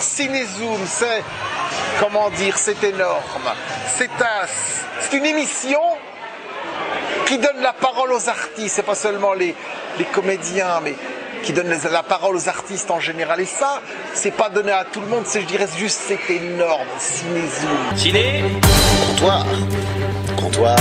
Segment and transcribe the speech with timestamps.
[0.00, 1.22] Cinézoom, c'est,
[2.00, 3.22] comment dire, c'est énorme.
[3.96, 4.46] C'est un,
[5.00, 5.80] c'est une émission
[7.26, 9.54] qui donne la parole aux artistes, c'est pas seulement les,
[9.98, 10.94] les comédiens, mais
[11.42, 13.40] qui donne la parole aux artistes en général.
[13.40, 13.80] Et ça,
[14.14, 16.86] c'est pas donné à tout le monde, c'est, je dirais juste, c'est énorme.
[16.98, 17.96] Cinézoom.
[17.96, 18.44] Ciné
[19.06, 19.46] Comptoir.
[20.36, 20.76] Comptoir.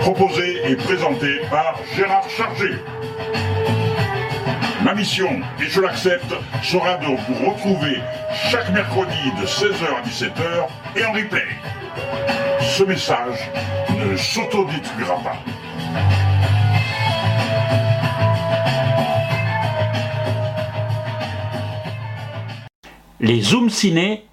[0.00, 2.70] Proposé et présenté par Gérard Chargé.
[4.82, 5.28] Ma mission,
[5.60, 8.00] et je l'accepte, sera de vous retrouver
[8.50, 11.46] chaque mercredi de 16h à 17h et en replay.
[12.60, 13.48] Ce message
[13.96, 15.36] ne s'autodétruira pas.
[23.20, 24.26] Les Zoom Ciné,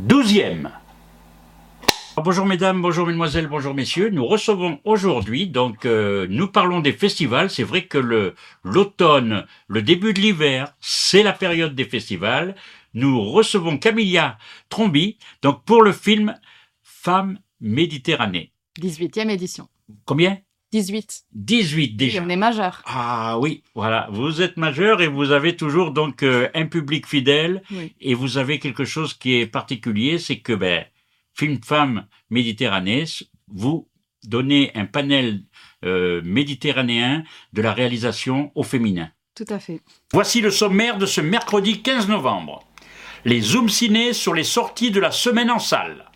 [0.00, 0.68] 12e.
[2.24, 4.08] Bonjour mesdames, bonjour mesdemoiselles, bonjour messieurs.
[4.10, 7.48] Nous recevons aujourd'hui, donc euh, nous parlons des festivals.
[7.48, 12.56] C'est vrai que le l'automne, le début de l'hiver, c'est la période des festivals.
[12.94, 14.36] Nous recevons Camilla
[14.68, 16.34] Trombi, donc pour le film
[16.82, 18.52] Femmes Méditerranée.
[18.80, 19.68] 18e édition.
[20.04, 20.38] Combien?
[20.72, 21.24] 18.
[21.32, 22.18] 18 déjà.
[22.18, 22.82] Et on est majeur.
[22.84, 24.08] Ah oui, voilà.
[24.10, 27.92] Vous êtes majeur et vous avez toujours donc euh, un public fidèle Oui.
[28.00, 30.84] et vous avez quelque chose qui est particulier, c'est que ben
[31.38, 33.04] Film Femme Méditerranée,
[33.46, 33.88] vous
[34.24, 35.42] donnez un panel
[35.84, 37.22] euh, méditerranéen
[37.52, 39.10] de la réalisation au féminin.
[39.36, 39.80] Tout à fait.
[40.12, 42.64] Voici le sommaire de ce mercredi 15 novembre.
[43.24, 46.06] Les Zoom Ciné sur les sorties de la semaine en salle.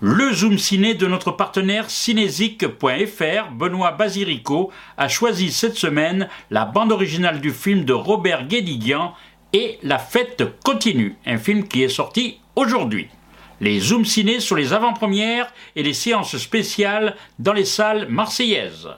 [0.00, 6.92] Le Zoom Ciné de notre partenaire cinésique.fr, Benoît Basirico, a choisi cette semaine la bande
[6.92, 9.12] originale du film de Robert Guédiguian
[9.52, 13.10] et La fête continue, un film qui est sorti aujourd'hui.
[13.60, 18.88] Les Zoom Ciné sur les avant-premières et les séances spéciales dans les salles marseillaises.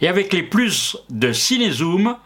[0.00, 2.16] Et avec les plus de Ciné-Zoom,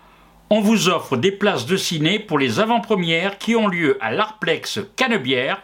[0.50, 4.80] on vous offre des places de ciné pour les avant-premières qui ont lieu à l'Arplex
[4.96, 5.62] Canebière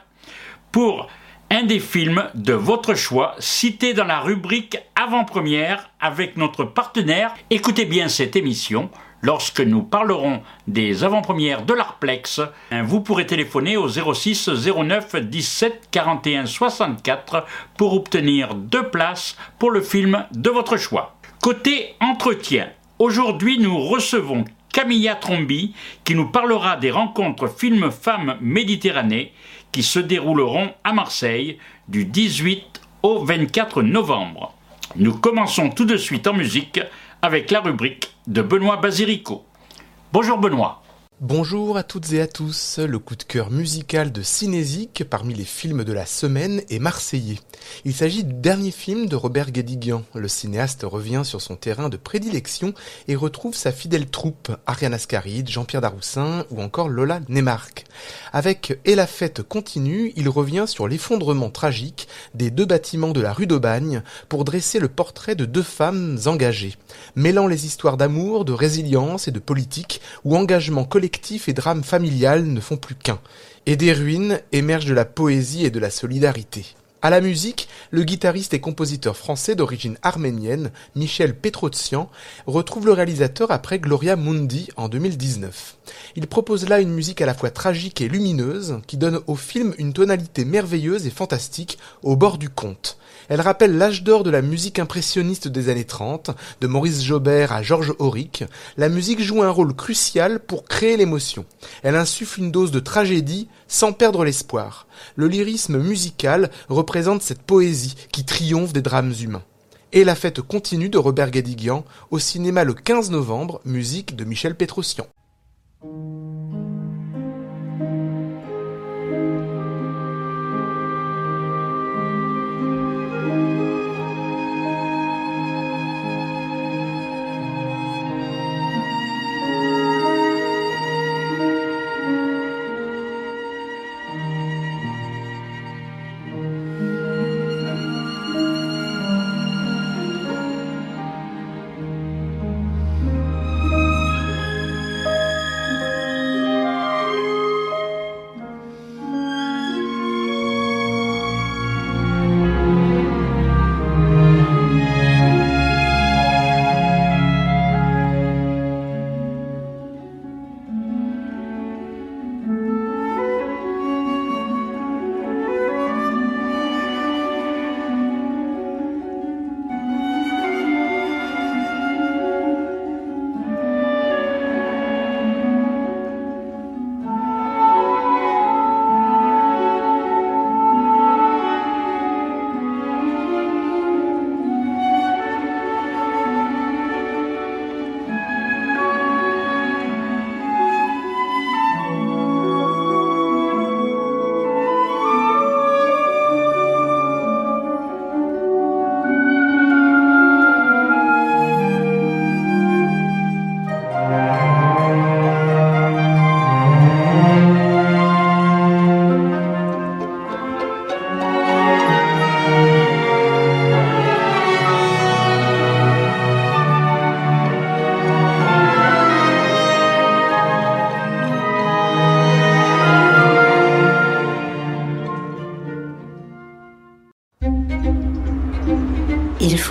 [0.72, 1.08] pour
[1.50, 7.34] un des films de votre choix cité dans la rubrique avant-première avec notre partenaire.
[7.50, 8.90] Écoutez bien cette émission.
[9.24, 15.88] Lorsque nous parlerons des avant-premières de l'Arplex, hein, vous pourrez téléphoner au 06 09 17
[15.90, 17.46] 41 64
[17.78, 21.16] pour obtenir deux places pour le film de votre choix.
[21.40, 22.68] Côté entretien,
[22.98, 25.74] aujourd'hui nous recevons Camilla Trombi
[26.04, 29.32] qui nous parlera des rencontres films femmes Méditerranée
[29.72, 31.56] qui se dérouleront à Marseille
[31.88, 34.52] du 18 au 24 novembre.
[34.96, 36.78] Nous commençons tout de suite en musique
[37.24, 39.46] avec la rubrique de Benoît Basirico.
[40.12, 40.83] Bonjour Benoît.
[41.26, 45.46] Bonjour à toutes et à tous, le coup de cœur musical de Cinésique parmi les
[45.46, 47.38] films de la semaine est marseillais.
[47.86, 50.02] Il s'agit du dernier film de Robert Guédiguian.
[50.14, 52.74] Le cinéaste revient sur son terrain de prédilection
[53.08, 57.86] et retrouve sa fidèle troupe, Ariane Ascaride, Jean-Pierre Daroussin ou encore Lola Neymarck.
[58.34, 63.32] Avec Et la fête continue, il revient sur l'effondrement tragique des deux bâtiments de la
[63.32, 66.76] rue d'Aubagne pour dresser le portrait de deux femmes engagées,
[67.16, 71.13] mêlant les histoires d'amour, de résilience et de politique où engagement collectif
[71.46, 73.20] et drame familial ne font plus qu'un.
[73.66, 76.64] Et des ruines émergent de la poésie et de la solidarité.
[77.02, 82.10] À la musique, le guitariste et compositeur français d'origine arménienne, Michel Petrotsian,
[82.46, 85.76] retrouve le réalisateur après Gloria Mundi en 2019.
[86.16, 89.74] Il propose là une musique à la fois tragique et lumineuse, qui donne au film
[89.78, 92.98] une tonalité merveilleuse et fantastique au bord du conte.
[93.28, 96.30] Elle rappelle l'âge d'or de la musique impressionniste des années 30,
[96.60, 98.44] de Maurice Jobert à Georges Auric.
[98.76, 101.44] La musique joue un rôle crucial pour créer l'émotion.
[101.82, 104.86] Elle insuffle une dose de tragédie sans perdre l'espoir.
[105.16, 109.44] Le lyrisme musical représente cette poésie qui triomphe des drames humains.
[109.92, 114.56] Et la fête continue de Robert Guédiguian au cinéma le 15 novembre, musique de Michel
[114.56, 115.06] Petrosian.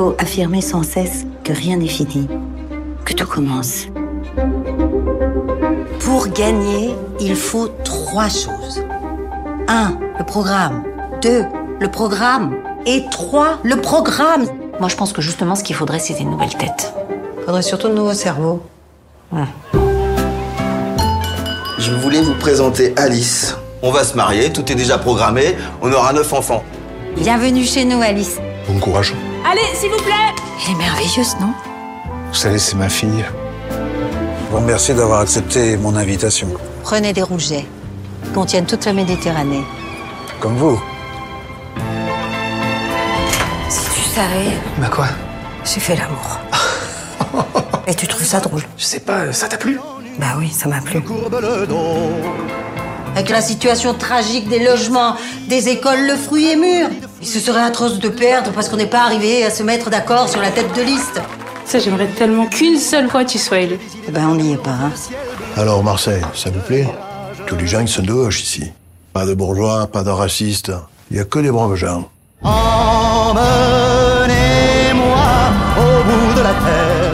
[0.04, 2.28] Faut affirmer sans cesse que rien n'est fini,
[3.06, 3.86] que tout commence.
[6.02, 8.84] Pour gagner, il faut trois choses.
[9.70, 10.84] Un, le programme.
[11.22, 11.46] Deux,
[11.80, 12.54] le programme.
[12.86, 14.44] Et trois, le programme.
[14.78, 16.94] Moi, je pense que justement, ce qu'il faudrait, c'est des nouvelles têtes.
[17.46, 18.62] Faudrait surtout de nouveaux cerveaux.
[21.78, 23.56] Je voulais vous présenter Alice.
[23.82, 26.64] On va se marier, tout est déjà programmé, on aura neuf enfants.
[27.16, 28.38] Bienvenue chez nous, Alice.
[28.68, 29.14] Bon courage.
[29.54, 30.34] Allez, s'il vous plaît
[30.66, 31.54] Elle est merveilleuse, non?
[32.30, 33.24] Vous savez, c'est ma fille.
[33.70, 36.48] Je vous remercie d'avoir accepté mon invitation.
[36.82, 37.64] Prenez des rougets.
[38.26, 39.64] Ils contiennent toute la Méditerranée.
[40.40, 40.82] Comme vous.
[43.70, 45.06] Si tu savais, Bah quoi?
[45.64, 46.40] J'ai fait l'amour.
[47.88, 48.64] Et tu trouves ça drôle?
[48.76, 49.80] Je sais pas, ça t'a plu?
[50.18, 51.04] Bah oui, ça m'a plu.
[53.16, 55.16] Avec la situation tragique des logements,
[55.48, 56.88] des écoles, le fruit est mûr.
[57.24, 60.28] Et ce serait atroce de perdre parce qu'on n'est pas arrivé à se mettre d'accord
[60.28, 61.22] sur la tête de liste.
[61.66, 63.80] Ça, j'aimerais tellement qu'une seule fois tu sois élu.
[64.06, 64.92] Eh ben, on n'y est pas, hein.
[65.56, 66.86] Alors Marseille, ça vous plaît?
[67.48, 68.74] Tous les gens ils sont de gauche ici.
[69.14, 70.74] Pas de bourgeois, pas de racistes.
[71.12, 72.10] Il y a que des braves gens.
[72.44, 72.50] Je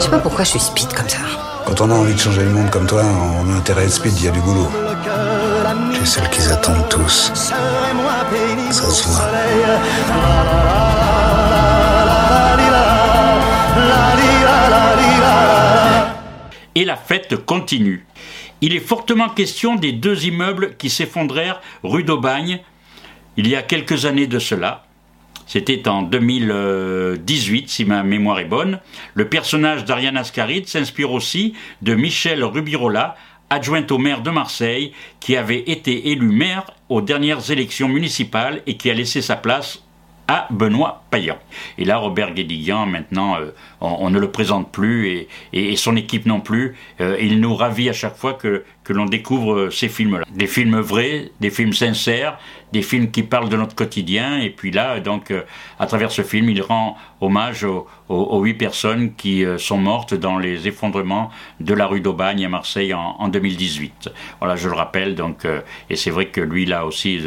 [0.00, 1.18] sais pas pourquoi je suis speed comme ça.
[1.66, 3.04] Quand on a envie de changer le monde comme toi,
[3.44, 4.66] on a intérêt à être speed, il y a du boulot.
[5.94, 7.30] Tu es celle qu'ils attendent tous.
[16.76, 18.06] Et la fête continue.
[18.60, 22.60] Il est fortement question des deux immeubles qui s'effondrèrent rue d'Aubagne
[23.36, 24.84] il y a quelques années de cela.
[25.46, 28.78] C'était en 2018, si ma mémoire est bonne.
[29.14, 33.16] Le personnage d'Ariane Ascaride s'inspire aussi de Michel Rubirola,
[33.50, 38.76] adjointe au maire de Marseille, qui avait été élu maire aux dernières élections municipales et
[38.76, 39.82] qui a laissé sa place
[40.28, 41.38] à Benoît Payan.
[41.76, 43.50] Et là, Robert Guédiguian, maintenant, euh,
[43.80, 46.76] on, ne le présente plus et son équipe non plus.
[47.00, 50.24] Euh, il nous ravit à chaque fois que, que l'on découvre ces films-là.
[50.30, 52.38] Des films vrais, des films sincères,
[52.72, 54.38] des films qui parlent de notre quotidien.
[54.38, 55.42] Et puis là, donc, euh,
[55.78, 57.86] à travers ce film, il rend hommage aux,
[58.42, 62.94] huit personnes qui euh, sont mortes dans les effondrements de la rue d'Aubagne à Marseille
[62.94, 64.10] en, en 2018.
[64.38, 65.14] Voilà, je le rappelle.
[65.14, 65.60] Donc, euh,
[65.90, 67.20] et c'est vrai que lui, là aussi,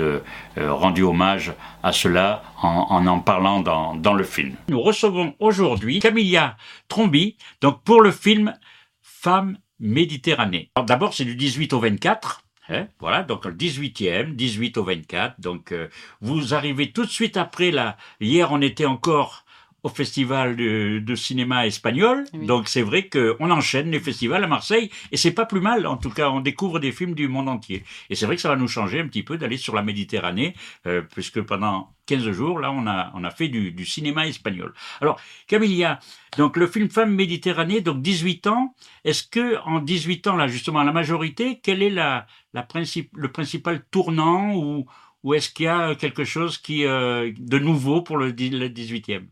[0.57, 4.55] rendu hommage à cela en en, parlant dans, dans le film.
[4.69, 6.57] Nous recevons aujourd'hui Camilla
[6.88, 8.53] Trombi, donc pour le film
[9.01, 10.71] Femme Méditerranée.
[10.87, 12.41] D'abord, c'est du 18 au 24.
[12.69, 15.41] hein, voilà, donc le 18e, 18 au 24.
[15.41, 15.89] Donc, euh,
[16.21, 17.97] vous arrivez tout de suite après là.
[18.21, 19.42] Hier, on était encore
[19.83, 22.23] au festival de, de cinéma espagnol.
[22.33, 25.85] Donc, c'est vrai qu'on enchaîne les festivals à Marseille et c'est pas plus mal.
[25.85, 27.83] En tout cas, on découvre des films du monde entier.
[28.09, 30.55] Et c'est vrai que ça va nous changer un petit peu d'aller sur la Méditerranée,
[30.87, 34.73] euh, puisque pendant 15 jours, là, on a, on a fait du, du cinéma espagnol.
[35.01, 35.99] Alors, Camilla,
[36.37, 38.75] donc le film Femme Méditerranée, donc 18 ans.
[39.03, 43.31] Est-ce que en 18 ans, là, justement, la majorité, quel est la, la principe, le
[43.31, 44.85] principal tournant ou,
[45.23, 49.27] ou est-ce qu'il y a quelque chose qui, euh, de nouveau pour le, le 18e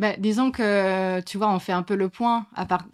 [0.00, 2.46] Ben, disons que, tu vois, on fait un peu le point.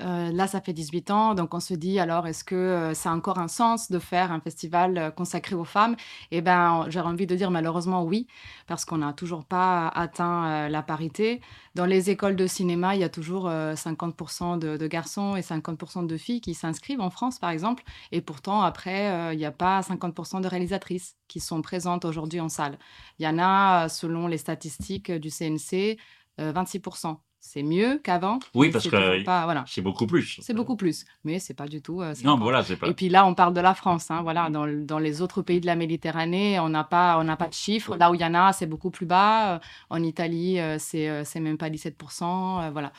[0.02, 3.10] Euh, là, ça fait 18 ans, donc on se dit, alors, est-ce que euh, ça
[3.10, 5.96] a encore un sens de faire un festival euh, consacré aux femmes?
[6.30, 8.26] Eh ben, j'aurais envie de dire malheureusement oui,
[8.66, 11.40] parce qu'on n'a toujours pas atteint la parité.
[11.74, 15.40] Dans les écoles de cinéma, il y a toujours euh, 50% de, de garçons et
[15.40, 17.82] 50% de filles qui s'inscrivent en France, par exemple.
[18.12, 22.48] Et pourtant, après, il n'y a pas 50% de réalisatrices qui sont présentes aujourd'hui en
[22.50, 22.78] salle.
[23.18, 25.96] Il y en a, selon les statistiques du CNC,
[26.38, 27.18] 26%.
[27.42, 28.38] C'est mieux qu'avant.
[28.54, 29.64] Oui, parce que toujours pas- voilà.
[29.66, 30.38] c'est beaucoup plus.
[30.42, 32.02] C'est beaucoup plus, mais c'est pas du tout.
[32.02, 32.40] euh, Non, 50.
[32.42, 32.86] voilà, c'est pas.
[32.86, 34.10] Et puis là, on parle de la France.
[34.10, 37.24] hein, voilà, dans, le- dans les autres pays de la Méditerranée, on n'a pas, on
[37.24, 37.96] n'a pas de chiffres.
[37.96, 39.54] Là où il y en a, c'est beaucoup plus bas.
[39.54, 39.58] Euh,
[39.88, 42.60] En Italie, euh, c'est, euh, c'est même pas 17%.
[42.60, 42.92] euh, voilà.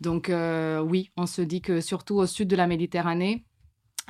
[0.00, 3.44] Donc euh, oui, on se dit que surtout au sud de la Méditerranée,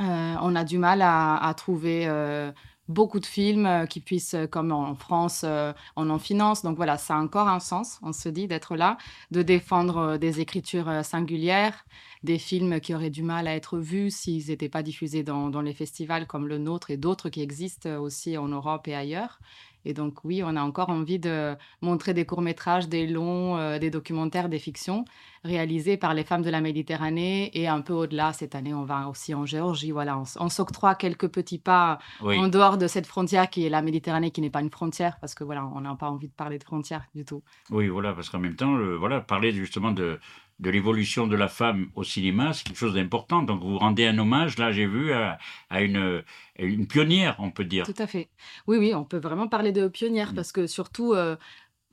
[0.00, 2.52] euh, on a du mal à, à trouver euh,
[2.88, 6.62] beaucoup de films euh, qui puissent, euh, comme en France, euh, on en finance.
[6.62, 8.98] Donc voilà, ça a encore un sens, on se dit, d'être là,
[9.30, 11.84] de défendre des écritures singulières,
[12.22, 15.62] des films qui auraient du mal à être vus s'ils n'étaient pas diffusés dans, dans
[15.62, 19.40] les festivals comme le nôtre et d'autres qui existent aussi en Europe et ailleurs.
[19.84, 23.90] Et donc oui, on a encore envie de montrer des courts-métrages, des longs, euh, des
[23.90, 25.04] documentaires, des fictions
[25.44, 28.32] réalisés par les femmes de la Méditerranée et un peu au-delà.
[28.32, 29.90] Cette année, on va aussi en Géorgie.
[29.90, 32.38] Voilà, on, on s'octroie quelques petits pas Oui.
[32.38, 35.34] en dehors de cette frontière qui est la Méditerranée, qui n'est pas une frontière, parce
[35.34, 37.42] que voilà, on n'a pas envie de parler de frontière du tout.
[37.70, 40.20] Oui, voilà, parce qu'en même temps, le- voilà, parler justement de,
[40.62, 43.42] de l'évolution de la femme au cinéma, c'est quelque chose d'important.
[43.42, 45.38] Donc vous rendez un hommage, là j'ai vu, à,
[45.69, 46.23] à une,
[46.59, 47.85] à une pionnière, on peut dire.
[47.85, 48.28] Tout à fait.
[48.69, 49.90] Oui, oui, on peut vraiment parler de Mm.
[49.90, 51.37] pionnière parce que surtout, euh,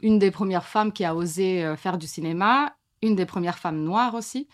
[0.02, 3.82] une des premières femmes qui a osé euh, faire du cinéma, une des premières femmes
[3.84, 4.48] noires aussi.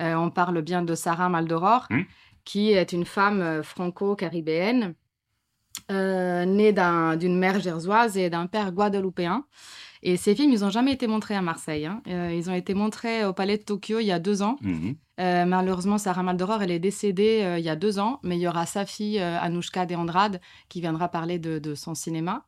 [0.00, 2.02] Euh, on parle bien de Sarah Maldoror, Hmm.
[2.44, 4.94] qui est une femme franco-caribéenne,
[5.90, 9.44] euh, née d'un- d'une mère gersoise et d'un père guadeloupéen.
[10.04, 11.86] Et ces films, ils n'ont jamais été montrés à Marseille.
[11.86, 12.02] hein.
[12.08, 14.56] Euh, ils ont été montrés au Palais de Tokyo il y a deux ans.
[14.62, 14.96] Mhm.
[15.20, 18.40] Euh, malheureusement, Sarah Maldoror, elle est décédée euh, il y a deux ans, mais il
[18.40, 20.40] y aura sa fille, Anouchka De Andrade,
[20.70, 22.44] qui viendra parler de, de son cinéma.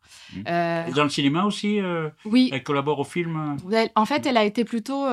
[0.48, 1.78] Euh, Et dans le cinéma aussi
[2.24, 2.48] Oui.
[2.52, 3.56] Elle collabore au film
[3.94, 5.04] en fait, elle a été plutôt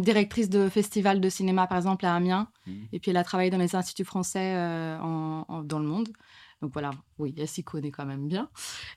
[0.00, 2.48] directrice de festivals de cinéma, par exemple, à Amiens.
[2.92, 4.54] Et puis, elle a travaillé dans les instituts français
[5.00, 6.08] en- en- dans le monde.
[6.60, 8.48] Donc voilà, oui, elle s'y connaît quand même bien.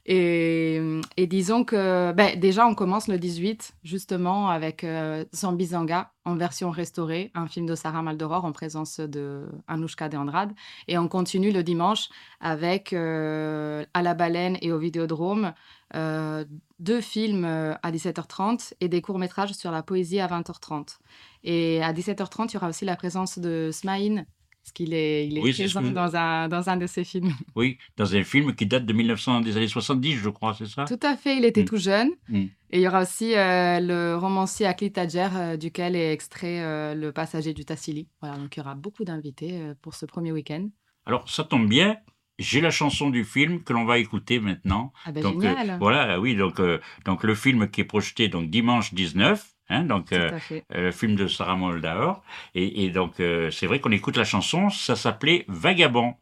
[0.06, 0.82] Et,
[1.18, 7.32] disons que ben, déjà, on commence le 18, justement, avec euh, Zambizanga en version restaurée,
[7.34, 10.54] un film de Sarah Maldoror en présence de Anouchka De Andrade.
[10.88, 15.54] Et on continue le dimanche avec euh, À la baleine et au Vidéodrome,
[15.96, 16.46] euh,
[16.80, 20.98] deux films euh, à 17h30 et des courts-métrages sur la poésie à 20h30.
[21.44, 24.26] Et à 17h30, il y aura aussi la présence de Smaïn,
[24.64, 27.04] parce qu'il est, il est Oui, c'est présent que- dans, un, dans un de ses
[27.04, 27.32] films.
[27.56, 30.86] Oui, dans un film qui date de 1900, des années 70, je crois, c'est ça?
[30.86, 31.66] Tout à fait, il était Mm.
[31.66, 32.10] tout jeune.
[32.30, 32.38] Mm.
[32.74, 36.94] Et il y aura aussi euh, le romancier Akli Tadjer, euh, duquel est extrait euh,
[36.96, 38.08] Le passager du Tassili.
[38.22, 40.70] Voilà, donc il y aura beaucoup d'invités pour ce premier week-end.
[41.06, 41.98] Alors, ça tombe bien.
[42.40, 44.94] J'ai la chanson du film que l'on va écouter maintenant.
[45.06, 45.78] Ah ben, donc, génial.
[45.80, 50.12] voilà, oui, donc, euh, donc le film qui est projeté donc dimanche 19, hein, donc
[50.12, 52.24] euh, euh, le film de Sarah Moldaor.
[52.54, 56.16] Et, et donc, euh, c'est vrai qu'on écoute la chanson, ça s'appelait Vagabond.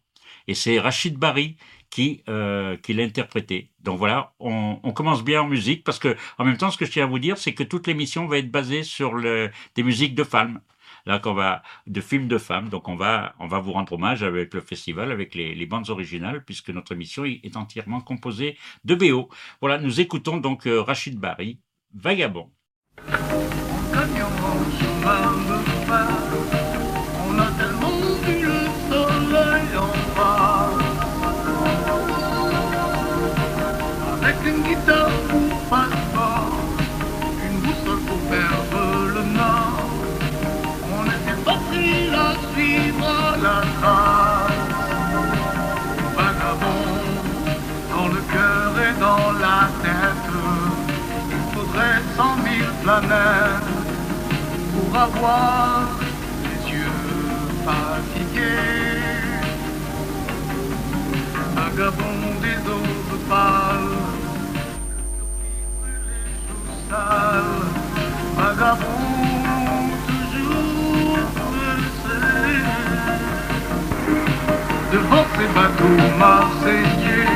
[0.48, 1.58] Et c'est Rachid Bari
[1.90, 2.24] qui,
[2.84, 3.72] qui l'a interprété.
[3.82, 6.86] Donc voilà, on, on commence bien en musique parce que, en même temps, ce que
[6.86, 9.84] je tiens à vous dire, c'est que toute l'émission va être basée sur le, des
[9.84, 10.62] musiques de femmes.
[11.06, 12.70] Là, qu'on va, de films de femmes.
[12.70, 15.90] Donc, on va, on va vous rendre hommage avec le festival, avec les, les bandes
[15.90, 19.30] originales, puisque notre émission est entièrement composée de BO.
[19.62, 21.60] Voilà, nous écoutons donc Rachid Bari,
[21.94, 22.52] Vagabond.
[25.10, 25.49] On
[54.90, 55.88] pour avoir
[56.44, 57.04] les yeux
[57.66, 59.20] fatigués.
[61.56, 63.98] Vagabond des eaux pâles,
[66.90, 67.64] sales,
[68.38, 72.22] vagabond toujours pressé.
[74.92, 77.34] Devant ces bateaux marseillais,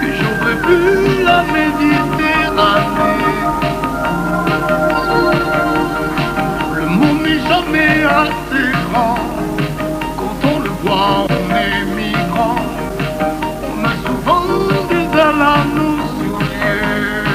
[0.00, 0.82] que j'aurais vu
[1.24, 3.63] la Méditerranée.
[8.04, 9.18] Grand.
[10.18, 12.60] Quand on le voit, on est migrant.
[13.70, 14.48] On a souvent
[14.90, 17.28] des ailes à nos souliers.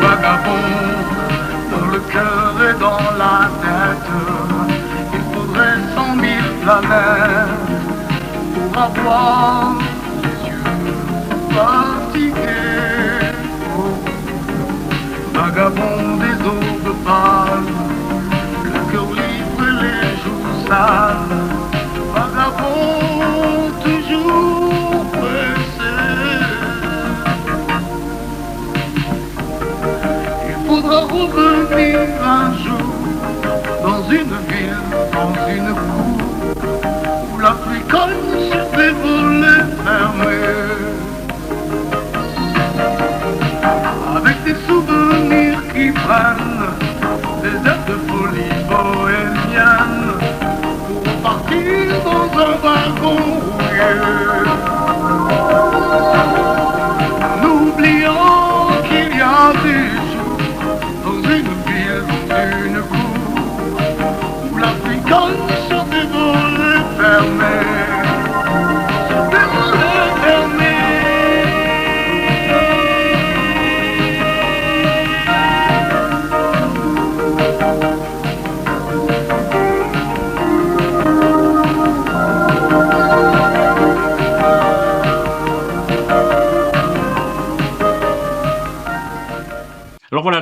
[0.00, 0.68] Vagabond,
[1.72, 4.10] dans le cœur et dans la tête.
[5.14, 7.58] Il faudrait cent mille planètes
[8.54, 9.74] pour avoir
[10.22, 10.70] les yeux
[11.54, 12.60] fatigués.
[15.34, 16.69] Vagabond des eaux
[20.70, 21.29] stars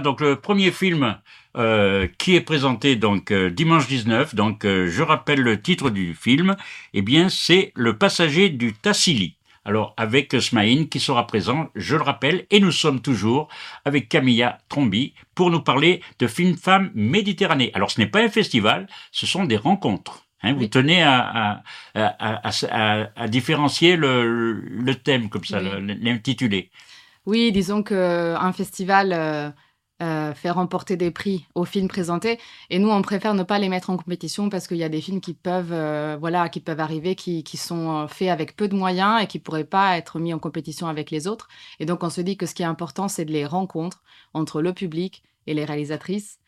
[0.09, 1.19] donc le premier film
[1.59, 6.15] euh, qui est présenté donc euh, dimanche 19, donc euh, je rappelle le titre du
[6.15, 6.57] film,
[6.95, 9.37] eh bien c'est Le passager du Tassili
[9.67, 13.49] Alors avec Smaïn qui sera présent, je le rappelle, et nous sommes toujours
[13.85, 17.71] avec Camilla Trombi pour nous parler de Film Femmes Méditerranée.
[17.75, 20.25] Alors ce n'est pas un festival, ce sont des rencontres.
[20.43, 21.61] Hein, vous tenez à, à,
[21.95, 25.99] à, à, à différencier le, le, thème comme ça, Oui.
[26.01, 26.71] l'intitulé.
[27.27, 29.13] Oui, disons qu'un festival
[30.01, 32.39] euh, fait remporter des prix aux films présentés.
[32.71, 35.01] Et nous, on préfère ne pas les mettre en compétition parce qu'il y a des
[35.01, 38.69] films qui peuvent, euh, voilà, qui peuvent arriver, qui, qui sont euh, faits avec peu
[38.69, 41.49] de moyens et qui pourraient pas être mis en compétition avec les autres.
[41.81, 44.63] Et donc, on se dit que ce qui est important, c'est de les rencontres entre
[44.63, 46.39] le public et les réalisatrices.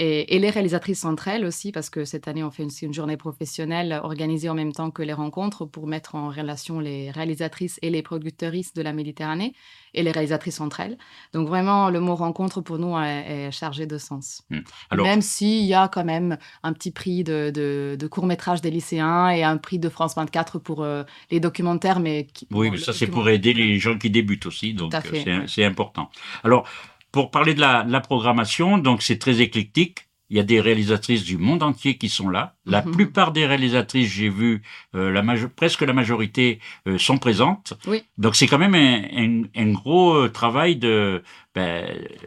[0.00, 2.92] Et, et les réalisatrices entre elles aussi, parce que cette année, on fait une, une
[2.92, 7.78] journée professionnelle organisée en même temps que les rencontres pour mettre en relation les réalisatrices
[7.80, 9.52] et les productrices de la Méditerranée
[9.94, 10.98] et les réalisatrices entre elles.
[11.32, 14.42] Donc vraiment, le mot rencontre pour nous est, est chargé de sens.
[14.50, 14.58] Hmm.
[14.90, 18.60] Alors- Même s'il y a quand même un petit prix de, de, de court métrage
[18.60, 22.66] des lycéens et un prix de France 24 pour euh, les documentaires, mais qui- Oui,
[22.66, 25.44] bon, mais ça c'est pour aider les gens qui débutent aussi, donc ouais.
[25.46, 26.10] c'est important.
[26.42, 26.66] Alors,
[27.14, 30.08] pour parler de la, de la programmation, donc c'est très éclectique.
[30.30, 32.56] Il y a des réalisatrices du monde entier qui sont là.
[32.66, 32.90] La Mhm.
[32.90, 34.62] plupart des réalisatrices, j'ai vu,
[34.96, 35.22] euh, la
[35.54, 37.74] presque la majorité euh, sont présentes.
[37.86, 38.02] Oui.
[38.18, 41.22] Donc c'est quand même un, un- un gros euh, travail de,
[41.54, 41.86] ben,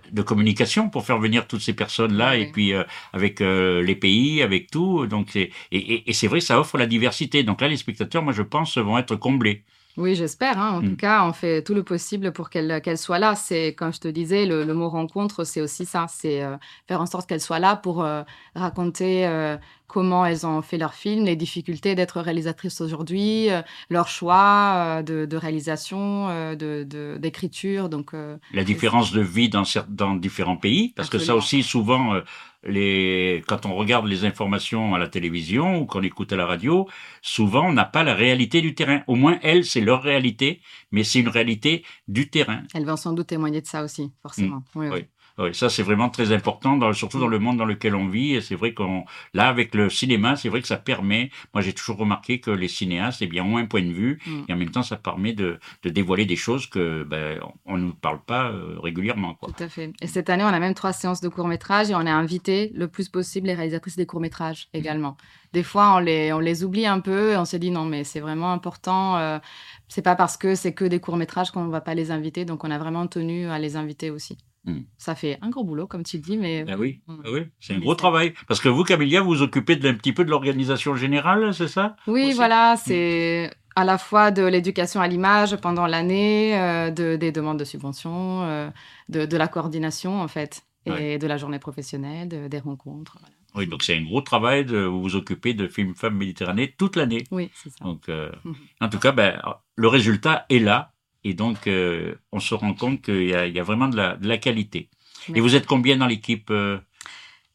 [0.10, 4.42] de communication pour faire venir toutes ces personnes-là et puis euh, avec euh, les pays,
[4.42, 5.06] avec tout.
[5.08, 7.44] Donc c'est et, et- et c'est vrai, ça offre la diversité.
[7.44, 9.64] Donc là, les spectateurs, moi je pense, vont être comblés.
[9.98, 10.60] Oui, j'espère.
[10.60, 10.74] hein.
[10.78, 10.90] En Mm.
[10.92, 13.34] tout cas, on fait tout le possible pour qu'elle qu'elle soit là.
[13.36, 16.06] C'est, comme je te disais, le, le mot rencontre, c'est aussi ça.
[16.08, 16.56] C'est euh,
[16.88, 18.22] faire en sorte qu'elle soit là pour euh,
[18.54, 19.58] raconter euh,
[19.88, 25.02] comment elles ont fait leur film, les difficultés d'être réalisatrice aujourd'hui, euh, leur choix euh,
[25.02, 27.90] de, de réalisation, euh, de, de- d'écriture.
[27.90, 32.16] Donc, euh, la différence de vie dans, dans différents pays, parce que ça aussi, souvent,
[32.16, 32.22] euh,
[32.64, 36.88] les, quand on regarde les informations à la télévision ou qu'on écoute à la radio,
[37.22, 39.02] souvent, on n'a pas la réalité du terrain.
[39.08, 42.64] Au moins, elles, c'est leur réalité, mais c'est une réalité du terrain.
[42.74, 44.64] elles vont sans doute témoigner de ça aussi, forcément.
[44.76, 44.94] Oui, oui.
[44.98, 45.06] Oui.
[45.40, 48.34] Oui, ça c'est vraiment très important, dans, surtout dans le monde dans lequel on vit.
[48.36, 51.30] Et c'est vrai qu'on, là, avec le cinéma, c'est vrai que ça permet.
[51.54, 54.44] Moi, j'ai toujours remarqué que les cinéastes, eh bien, ont un point de vue, Mm.
[54.50, 57.84] et en même temps, ça permet de, de dévoiler des choses que ben, on ne
[57.84, 59.36] nous parle pas euh, régulièrement.
[59.36, 59.50] Quoi.
[59.56, 59.92] Tout à fait.
[60.02, 62.88] Et cette année, on a même trois séances de courts-métrages et on a invité le
[62.88, 65.18] plus possible les réalisatrices des courts-métrages également.
[65.54, 68.04] Des fois, on les, on les oublie un peu et on se dit non, mais
[68.04, 69.18] c'est vraiment important.
[69.18, 69.40] euh,
[69.88, 72.44] c'est pas parce que c'est que des courts-métrages qu'on va pas les inviter.
[72.44, 74.38] Donc, on a vraiment tenu à les inviter aussi.
[74.66, 74.82] Mm.
[74.98, 77.74] Ça fait un gros boulot, comme tu le dis, mais Ah oui, ah oui, c'est
[77.74, 78.34] un gros travail.
[78.48, 81.96] Parce que vous, Camilla, vous vous occupez d'un petit peu de l'organisation générale, c'est ça
[82.08, 87.32] Oui, voilà, c'est à la fois de l'éducation à l'image pendant l'année, euh, de, des
[87.32, 88.70] demandes de subventions, euh,
[89.10, 91.18] de, de la coordination en fait, et Ouais.
[91.18, 93.18] de la journée professionnelle, de- des rencontres.
[93.22, 93.36] voilà.
[93.56, 96.96] Oui, donc c'est un gros travail de vous vous occuper de Film Femmes Méditerranée toute
[96.96, 97.24] l'année.
[97.32, 97.86] Oui, c'est ça.
[97.86, 98.56] Donc, euh, Mhm.
[98.82, 99.42] en tout cas, ben,
[99.76, 100.94] le résultat est là.
[101.24, 103.98] Et donc, euh, on se rend compte qu'il y, a- il y a vraiment de
[103.98, 104.90] la, de la qualité.
[105.34, 106.80] Et vous êtes combien dans l'équipe euh?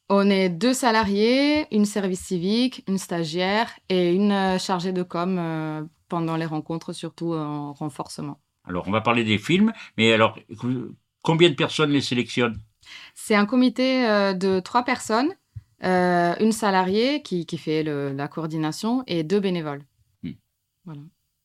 [0.08, 5.38] On est deux salariés, une service civique, une stagiaire et une euh, chargée de com
[5.38, 8.38] euh, pendant les rencontres, surtout en renforcement.
[8.64, 10.38] Alors, on va parler des films, mais alors,
[11.22, 12.60] combien de personnes les sélectionnent?
[13.14, 15.32] C'est un comité de trois personnes,
[15.82, 19.82] une salariée qui, qui fait le- la coordination et deux bénévoles.
[20.22, 20.32] Hmm.
[20.84, 21.00] Voilà.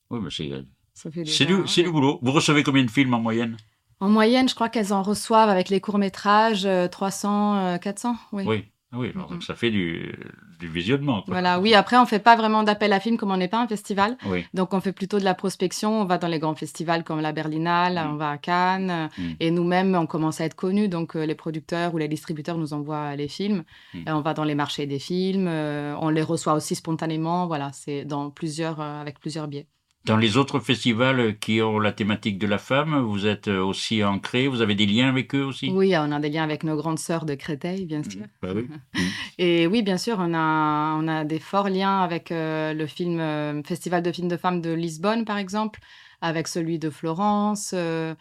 [0.09, 0.51] Oui, mais c'est
[0.97, 2.17] Ça fait c'est déjà, du, boulot.
[2.23, 3.55] Vous recevez combien de films en moyenne?
[3.99, 8.15] En moyenne, je crois qu'elles en reçoivent avec les courts-métrages euh, 300, euh, 400.
[8.31, 8.43] Oui.
[8.47, 8.65] Oui.
[8.93, 10.15] Oui, alors, donc ça fait du,
[10.61, 11.21] du visionnement.
[11.21, 11.33] Quoi.
[11.33, 13.67] Voilà, oui, après, on fait pas vraiment d'appel à films comme on n'est pas un
[13.67, 14.17] festival.
[14.27, 14.45] Oui.
[14.53, 16.01] Donc, on fait plutôt de la prospection.
[16.01, 18.89] On va dans les grands festivals comme la Berlinale, on va à Cannes.
[18.89, 19.33] euh, Mm.
[19.41, 20.87] Et nous-mêmes, on commence à être connus.
[20.87, 23.65] Donc, euh, les producteurs ou les distributeurs nous envoient les films.
[23.93, 24.07] Mm.
[24.07, 25.47] Et on va dans les marchés des films.
[25.49, 27.45] euh, on les reçoit aussi spontanément.
[27.45, 29.67] Voilà, c'est dans plusieurs, euh, avec plusieurs biais.
[30.07, 34.47] Dans les autres festivals qui ont la thématique de la femme, vous êtes aussi ancré,
[34.47, 35.69] vous avez des liens avec eux aussi?
[35.69, 38.21] Oui, on a des liens avec nos grandes sœurs de Créteil, bien sûr.
[38.41, 38.69] Bah oui.
[39.37, 43.19] Et oui, bien sûr, on a, on a des forts liens avec euh, le film,
[43.19, 45.81] euh, Festival de films de femmes de Lisbonne, par exemple,
[46.21, 48.15] avec celui de Florence, euh,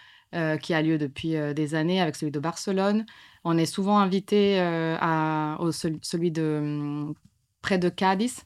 [0.61, 3.07] qui a lieu depuis des années, avec celui de Barcelone.
[3.45, 7.15] On est souvent invité à au, celui de hum,
[7.63, 8.43] près de Cadiz,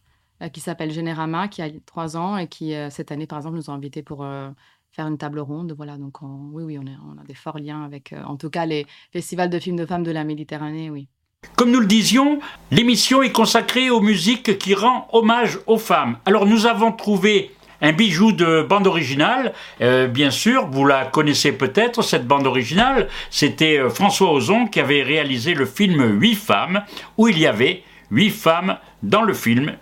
[0.49, 3.71] qui s'appelle Générama, qui a trois ans et qui, euh, cette année, par exemple, nous
[3.71, 4.49] a invités pour euh,
[4.93, 5.75] faire une table ronde.
[5.77, 8.67] Voilà, donc on- oui, oui, on, a des forts liens avec, euh, en tout cas,
[8.67, 11.09] les festivals de films de femmes de la Méditerranée, oui.
[11.57, 12.39] Comme nous le disions,
[12.71, 16.19] l'émission est consacrée aux musiques qui rendent hommage aux femmes.
[16.27, 17.51] Alors nous avons trouvé
[17.81, 19.55] un bijou de bande originale.
[19.81, 23.09] Euh, bien sûr, vous la connaissez peut-être, cette bande originale.
[23.31, 26.85] C'était euh, François Ozon qui avait réalisé le film Huit femmes,
[27.17, 29.77] où il y avait huit femmes dans le film.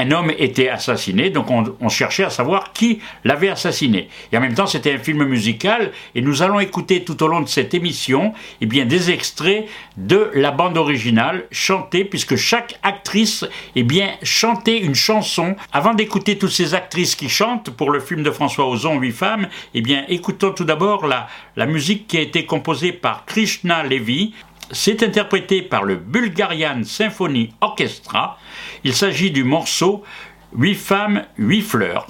[0.00, 4.08] Un homme était assassiné, donc on, cherchait à savoir qui l'avait assassiné.
[4.32, 7.40] Et en même temps, c'était un film musical, et nous allons écouter tout au long
[7.40, 13.44] de cette émission eh bien, des extraits de la bande originale chantée, puisque chaque actrice
[13.76, 15.56] eh bien, chantait une chanson.
[15.72, 19.48] Avant d'écouter toutes ces actrices qui chantent pour le film de François Ozon, Huit femmes,
[19.74, 24.32] eh bien, écoutons tout d'abord la, la musique qui a été composée par Krishna Levy,
[24.72, 28.38] c'est interprété par le Bulgarian Symphony Orchestra.
[28.84, 30.02] Il s'agit du morceau
[30.56, 32.08] Huit femmes, huit fleurs.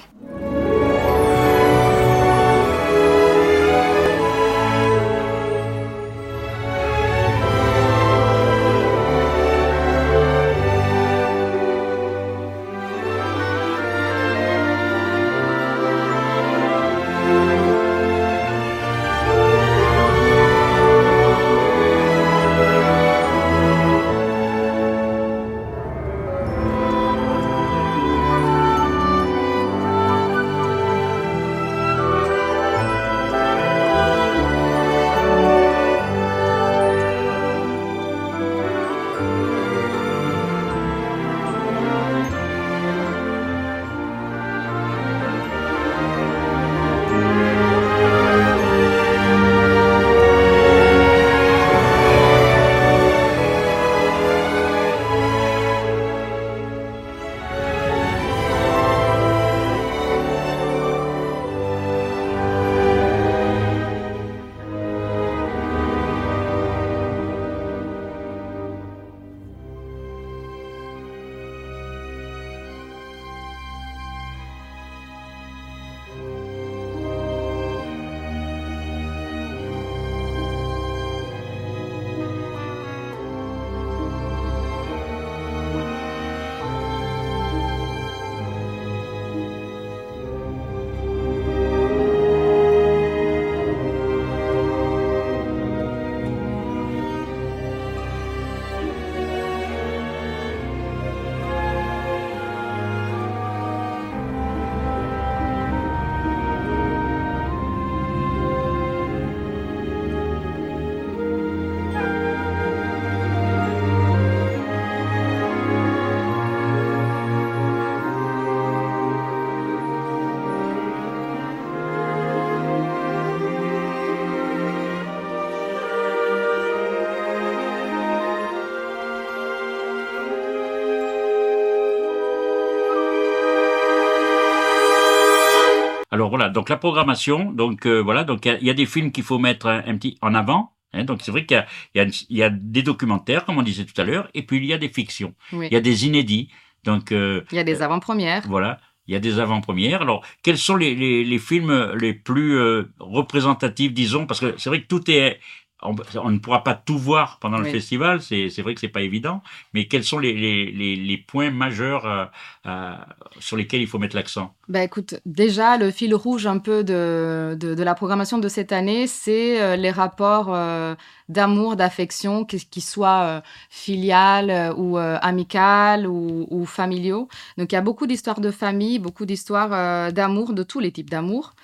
[136.30, 138.86] Voilà, donc la programmation, donc euh, voilà, donc il y a- il y, a des
[138.86, 140.72] films qu'il faut mettre un, un petit en avant.
[140.94, 141.62] hein, donc c'est vrai qu'il
[141.94, 144.64] y a, y, y des documentaires, comme on disait tout à l'heure, et puis il
[144.66, 145.34] y a des fictions.
[145.52, 145.66] Oui.
[145.70, 146.48] Il y a des inédits.
[146.84, 148.44] Donc euh, Il y a des avant-premières.
[148.48, 150.00] voilà, il y a des avant-premières.
[150.02, 154.70] Alors, quels sont les, les, les films les plus euh, représentatifs, disons Parce que c'est
[154.70, 155.38] vrai que tout est...
[155.82, 157.70] On, on ne pourra pas tout voir pendant le Oui.
[157.70, 161.50] festival, c'est vrai que c'est pas évident, mais quels sont les, les, les, les points
[161.50, 162.24] majeurs euh,
[162.66, 162.94] euh,
[163.38, 164.54] sur lesquels il faut mettre l'accent?
[164.68, 168.72] Bah écoute, déjà le fil rouge un peu de, de, de la programmation de cette
[168.72, 170.94] année, c'est euh, les rapports euh,
[171.28, 177.28] d'amour, d'affection, qui, qui soient filiales ou amicales ou, ou familiaux.
[177.56, 181.08] Donc il y a beaucoup d'histoires de famille, beaucoup d'histoires d'amour, de tous les types
[181.10, 181.54] d'amour.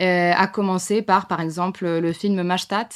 [0.00, 2.88] À commencer par, par exemple, le film Mashtat,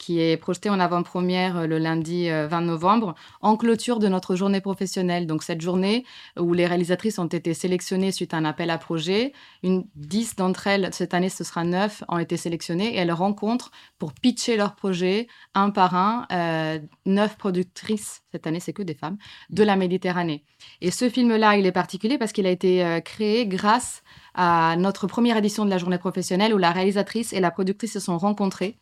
[0.00, 4.34] qui est projeté en avant-première euh, le lundi euh, 20 novembre, en clôture de notre
[4.34, 5.26] journée professionnelle.
[5.26, 6.04] Donc cette journée
[6.38, 9.32] où les réalisatrices ont été sélectionnées suite à un appel à projet.
[9.62, 13.70] Une, 10 d'entre elles, cette année ce sera 9, ont été sélectionnées et elles rencontrent
[13.98, 18.94] pour pitcher leur projet un par un euh, 9 productrices, cette année c'est que des
[18.94, 19.18] femmes,
[19.50, 20.44] de la Méditerranée.
[20.80, 24.02] Et ce film-là, il est particulier parce qu'il a été euh, créé grâce
[24.36, 28.18] notre première édition de la journée professionnelle où la réalisatrice et la productrice se sont
[28.18, 28.78] rencontrées.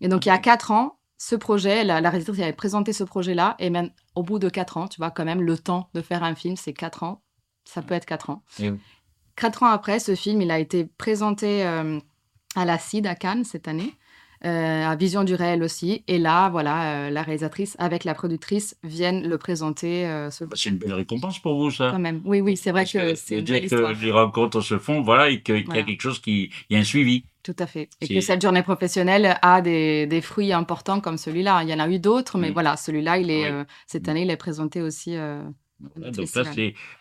[0.00, 3.04] Et donc, il y a quatre ans, ce projet, la, la réalisatrice avait présenté ce
[3.04, 6.02] projet-là, et même au bout de quatre ans, tu vois, quand même, le temps de
[6.02, 7.22] faire un film, c'est quatre ans.
[7.64, 8.42] Ça peut être quatre ans.
[8.58, 8.72] Et.
[9.36, 11.98] Quatre ans après, ce film, il a été présenté euh,
[12.56, 13.94] à la CID à Cannes cette année,
[14.44, 16.04] à Vision du réel aussi.
[16.08, 20.06] Et là, voilà, euh, la réalisatrice avec la productrice viennent le présenter.
[20.06, 20.44] euh, ce...
[20.54, 21.90] C'est une belle récompense pour vous, ça.
[21.92, 22.20] Quand même.
[22.24, 23.92] Oui, oui, c'est vrai que c'est une belle que histoire.
[23.92, 26.76] les rencontres se font, voilà, et que- qu'il y a quelque chose qui, il y
[26.76, 27.24] a un suivi.
[27.42, 27.88] Tout à fait.
[28.00, 31.62] Et que cette journée professionnelle a des, des fruits importants comme celui-là.
[31.62, 32.52] Il y en a eu d'autres, mais Oui.
[32.54, 35.42] voilà, celui-là, il est euh, cette année, il est présenté aussi euh,
[35.80, 36.42] Voilà, donc là,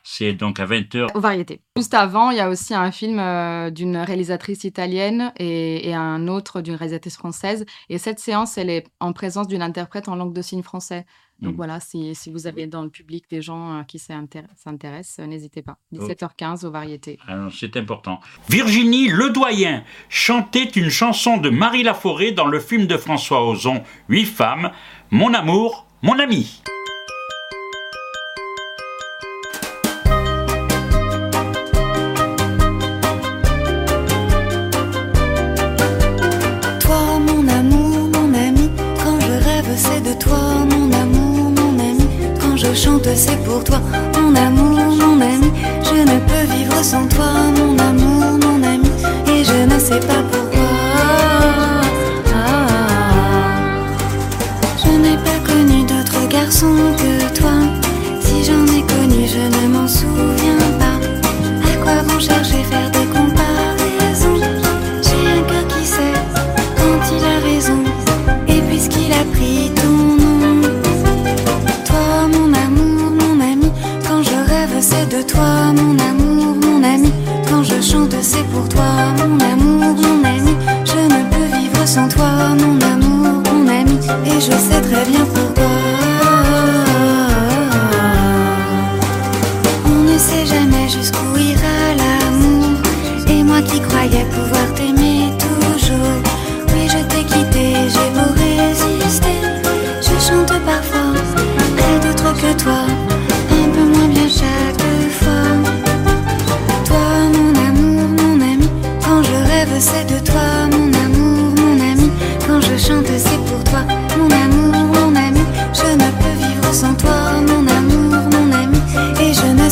[0.04, 1.08] c'est- donc à 20h.
[1.16, 1.62] Aux variétés.
[1.78, 6.28] Juste avant, il y a aussi un film euh, d'une réalisatrice italienne et, et un
[6.28, 7.66] autre d'une réalisatrice française.
[7.90, 11.06] Et cette séance, elle est en présence d'une interprète en langue de signes français.
[11.40, 11.58] Donc Mm.
[11.58, 15.28] voilà, si, si vous avez dans le public des gens euh, qui s'intér- s'intéressent, euh,
[15.28, 15.78] n'hésitez pas.
[15.92, 17.20] 17h15 aux variétés.
[17.52, 18.20] C'est important.
[18.50, 24.26] Virginie Ledoyen chantait une chanson de Marie Laforêt dans le film de François Ozon, Huit
[24.26, 24.72] femmes,
[25.12, 26.62] Mon amour, mon ami.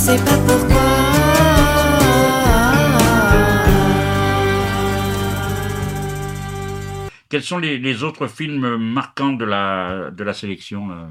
[0.01, 0.81] Sais pas pourquoi.
[7.29, 11.07] Quels sont les, les autres films marquants de la, de la sélection là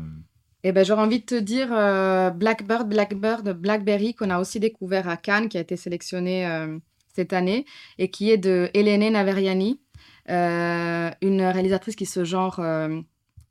[0.64, 5.08] Eh ben, j'aurais envie de te dire euh, Blackbird, Blackbird, Blackberry, qu'on a aussi découvert
[5.08, 6.76] à Cannes, qui a été sélectionné euh,
[7.14, 7.64] cette année,
[7.98, 9.80] et qui est de Elene Naveriani,
[10.28, 13.00] euh, une réalisatrice qui se genre euh,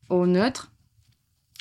[0.09, 0.73] au neutre,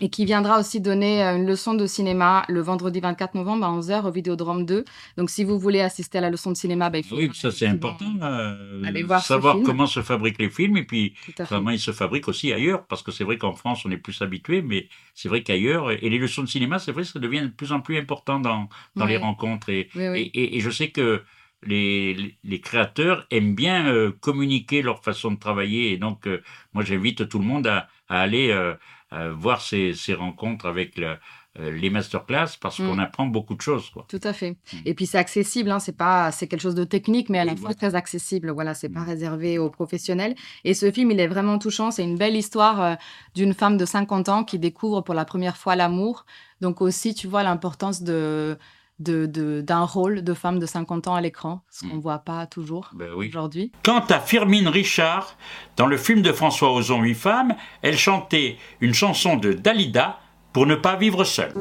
[0.00, 3.70] et qui viendra aussi donner euh, une leçon de cinéma le vendredi 24 novembre à
[3.70, 4.84] 11h au Vidéodrome 2.
[5.16, 7.50] Donc, si vous voulez assister à la leçon de cinéma, ben, il faut Oui, ça
[7.50, 8.12] c'est important.
[8.20, 11.14] là, Allez voir savoir comment se fabriquent les films et puis
[11.48, 12.86] comment ils se fabriquent aussi ailleurs.
[12.86, 16.08] Parce que c'est vrai qu'en France, on est plus habitué, mais c'est vrai qu'ailleurs, et
[16.08, 18.68] les leçons de cinéma, c'est vrai que ça devient de plus en plus important dans,
[18.94, 19.68] dans les rencontres.
[19.70, 20.30] Et, Oui, oui.
[20.32, 21.22] et, et- et je sais que
[21.64, 25.92] les, les- les créateurs aiment bien euh, communiquer leur façon de travailler.
[25.92, 26.40] Et donc, euh,
[26.72, 28.74] moi, j'invite tout le monde à, à aller euh,
[29.12, 31.16] euh, voir ces, ces rencontres avec le-
[31.58, 32.86] euh, les masterclass parce Mm.
[32.86, 33.90] qu'on apprend beaucoup de choses.
[33.90, 34.04] Quoi.
[34.08, 34.56] Tout à fait.
[34.84, 37.56] Et puis c'est accessible, hein, c'est pas, c'est quelque chose de technique, mais à la
[37.56, 38.50] fois très accessible.
[38.50, 40.36] Voilà, c'est pas réservé aux professionnels.
[40.64, 41.90] Et ce film, il est vraiment touchant.
[41.90, 42.94] C'est une belle histoire euh,
[43.34, 46.26] d'une femme de 50 ans qui découvre pour la première fois l'amour.
[46.60, 48.56] Donc aussi, tu vois l'importance de
[48.98, 52.46] de- de- d'un rôle de femme de 50 ans à l'écran, ce qu'on voit pas
[52.46, 53.28] toujours Ben oui.
[53.28, 53.70] aujourd'hui.
[53.84, 55.36] Quant à Firmine Richard,
[55.76, 60.18] dans le film de François Ozon, Huit femmes, elle chantait une chanson de Dalida
[60.52, 61.52] pour ne pas vivre seule.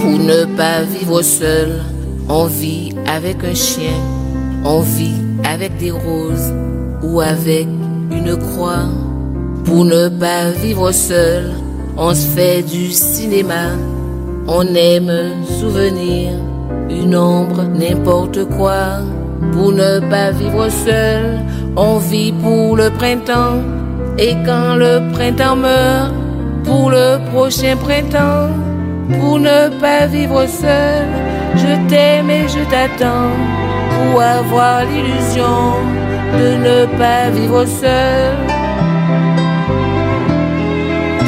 [0.00, 1.80] Pour ne pas vivre seul,
[2.28, 3.98] on vit avec un chien,
[4.64, 6.52] on vit avec des roses
[7.02, 7.66] ou avec
[8.16, 8.88] une croix.
[9.64, 11.52] Pour ne pas vivre seul,
[11.96, 13.76] on se fait du cinéma,
[14.46, 15.12] on aime
[15.60, 16.32] souvenir,
[16.90, 19.00] une ombre, n'importe quoi.
[19.52, 21.40] Pour ne pas vivre seul,
[21.76, 23.60] on vit pour le printemps,
[24.18, 26.12] et quand le printemps meurt,
[26.64, 28.48] pour le prochain printemps
[29.18, 31.06] pour ne pas vivre seul.
[31.56, 33.30] Je t'aime et je t'attends
[33.94, 35.74] pour avoir l'illusion
[36.38, 38.36] de ne pas vivre seul.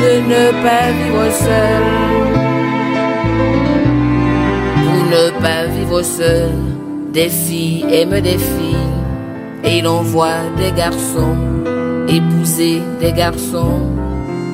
[0.03, 1.85] De ne pas vivre seul.
[4.85, 6.51] Pour ne pas vivre seul,
[7.13, 8.93] des filles aiment des filles
[9.65, 11.37] et l'on voit des garçons
[12.09, 13.81] épouser des garçons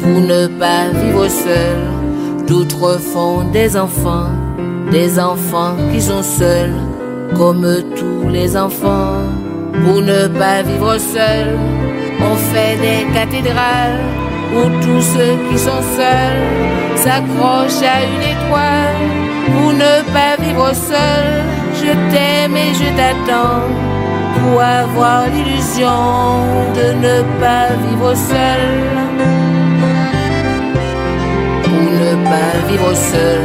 [0.00, 2.46] pour ne pas vivre seul.
[2.46, 4.30] D'autres font des enfants,
[4.90, 6.74] des enfants qui sont seuls,
[7.36, 9.39] comme tous les enfants.
[9.72, 11.58] Pour ne pas vivre seul,
[12.20, 14.00] on fait des cathédrales
[14.54, 19.00] où tous ceux qui sont seuls s'accrochent à une étoile.
[19.46, 21.26] Pour ne pas vivre seul,
[21.74, 23.62] je t'aime et je t'attends
[24.38, 26.00] pour avoir l'illusion
[26.74, 28.64] de ne pas vivre seul.
[31.64, 33.40] Pour ne pas vivre seul,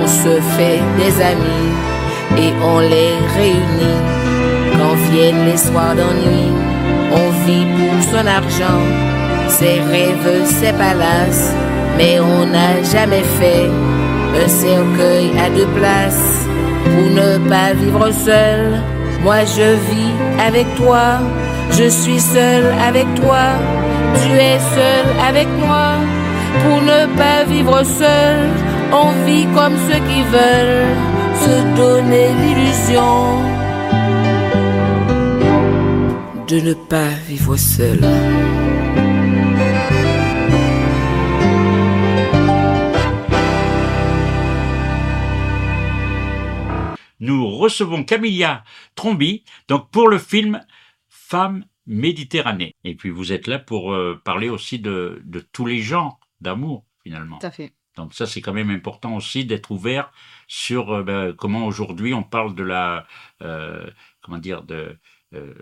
[0.00, 1.72] on se fait des amis
[2.38, 4.21] et on les réunit.
[4.82, 6.50] Quand viennent les soirs d'ennui,
[7.12, 8.82] on vit pour son argent,
[9.48, 11.54] ses rêves, ses palaces,
[11.96, 13.70] mais on n'a jamais fait
[14.42, 16.46] un cercueil à deux places
[16.84, 18.82] pour ne pas vivre seul.
[19.22, 20.14] Moi je vis
[20.48, 21.20] avec toi,
[21.70, 23.44] je suis seul avec toi,
[24.20, 25.90] tu es seul avec moi.
[26.64, 28.50] Pour ne pas vivre seul,
[28.92, 30.96] on vit comme ceux qui veulent
[31.44, 33.61] se donner l'illusion
[36.52, 37.98] de ne pas vivre seul.
[47.20, 50.60] Nous recevons Camilla Trombi donc pour le film
[51.08, 52.76] Femme Méditerranée.
[52.84, 56.84] Et puis vous êtes là pour euh, parler aussi de, de tous les genres d'amour
[57.02, 57.38] finalement.
[57.38, 57.72] Tout à fait.
[57.96, 60.12] Donc ça, c'est quand même important aussi d'être ouvert
[60.48, 63.06] sur euh, ben, comment aujourd'hui on parle de la,
[63.40, 63.88] euh,
[64.20, 64.98] comment dire, de,
[65.32, 65.54] euh,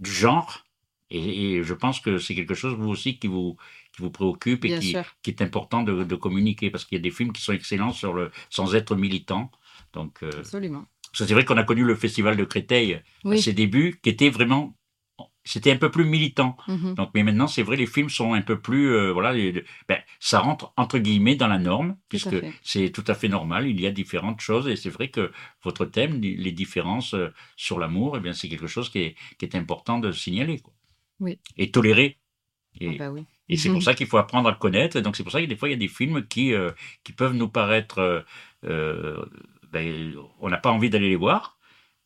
[0.00, 0.64] du genre.
[1.12, 3.56] Et, et je pense que c'est quelque chose, vous aussi, qui vous,
[3.94, 5.04] qui vous préoccupe et Bien qui, sûr.
[5.22, 7.92] qui est important de, de communiquer, parce qu'il y a des films qui sont excellents
[7.92, 9.50] sur le, sans être militants.
[9.92, 10.84] Donc, euh, Absolument.
[11.12, 13.38] c'est vrai qu'on a connu le festival de Créteil Oui.
[13.38, 14.76] à ses débuts, qui était vraiment,
[15.52, 16.56] c'était un peu plus militant.
[16.68, 16.94] Mhm.
[16.94, 19.98] Donc, mais maintenant, c'est vrai, les films sont un peu plus, euh, voilà, les- ben,
[20.20, 23.66] ça rentre entre guillemets dans la norme, puisque c'est tout à fait normal.
[23.68, 25.32] Il y a différentes choses, et c'est vrai que
[25.62, 29.44] votre thème, les différences euh, sur l'amour, eh bien, c'est quelque chose qui est, qui
[29.46, 30.72] est important de signaler, quoi.
[31.20, 31.38] Oui.
[31.56, 32.18] et tolérer.
[32.80, 33.24] Et, Ah bah oui.
[33.48, 34.96] et c'est pour ça qu'il faut apprendre à le connaître.
[34.96, 36.70] Et donc c'est pour ça que des fois il y a des films qui, euh,
[37.04, 38.24] qui peuvent nous paraître,
[38.64, 39.24] euh,
[39.72, 41.58] ben, on n'a pas envie d'aller les voir,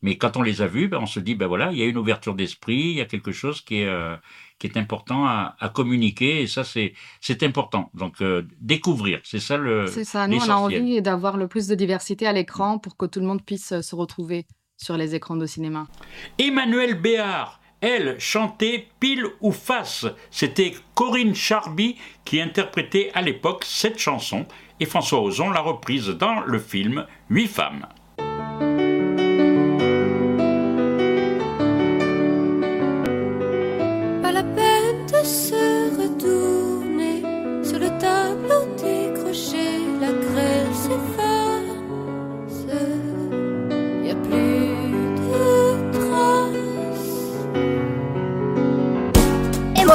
[0.04, 1.86] mais quand on les a vus, ben, on se dit ben voilà, il y a
[1.86, 4.14] une ouverture d'esprit, il y a quelque chose qui est euh,
[4.58, 6.42] qui est important à, à communiquer.
[6.42, 7.90] Et ça c'est important.
[7.94, 9.86] Donc euh, découvrir, c'est ça le.
[9.86, 10.28] C'est ça.
[10.28, 13.24] Nous, on a envie d'avoir le plus de diversité à l'écran pour que tout le
[13.24, 14.44] monde puisse euh, se retrouver
[14.76, 15.86] sur les écrans de cinéma.
[16.38, 20.04] Emmanuel Béard, elle, chantait pile ou face.
[20.30, 24.44] C'était Corinne Charby qui interprétait à l'époque cette chanson
[24.80, 27.86] et François Ozon l'a reprise dans le film Huit femmes.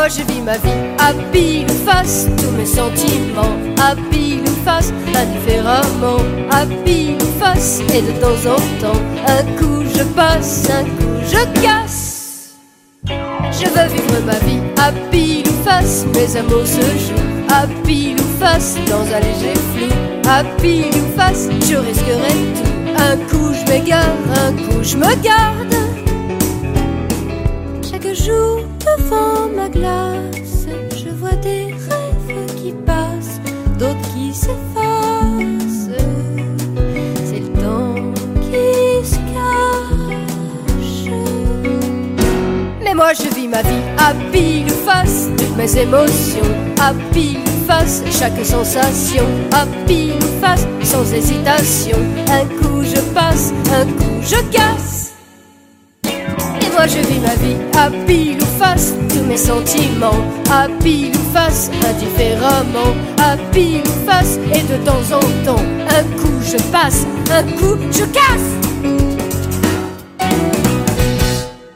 [0.10, 4.92] Je vis ma vie à pile ou face, tous mes sentiments à pile ou face,
[5.16, 7.82] indifféremment à pile ou face.
[7.94, 12.56] Et de temps en temps, un coup je passe, un coup je casse.
[13.06, 18.18] Je veux vivre ma vie à pile ou face, mes amours se jouent à pile
[18.20, 19.90] ou face, dans un léger flou.
[20.28, 23.02] À pile ou face, je risquerai tout.
[23.02, 24.16] Un coup je m'égare,
[24.48, 25.89] un coup je me garde.
[29.76, 33.40] Je vois des rêves qui passent,
[33.78, 35.90] d'autres qui s'effacent.
[37.26, 37.96] C'est le temps
[38.42, 41.12] qui se cache.
[42.84, 46.52] Mais moi je vis ma vie à pile face, mes émotions
[46.82, 51.98] à pile face, chaque sensation à pile face, sans hésitation.
[52.32, 55.14] Un coup je passe, un coup je casse.
[56.06, 58.29] Et moi je vis ma vie à pile
[59.40, 60.22] sentiments
[60.52, 66.04] à pile ou face, indifféremment à pile ou face, et de temps en temps, un
[66.18, 68.50] coup je passe, un coup je casse.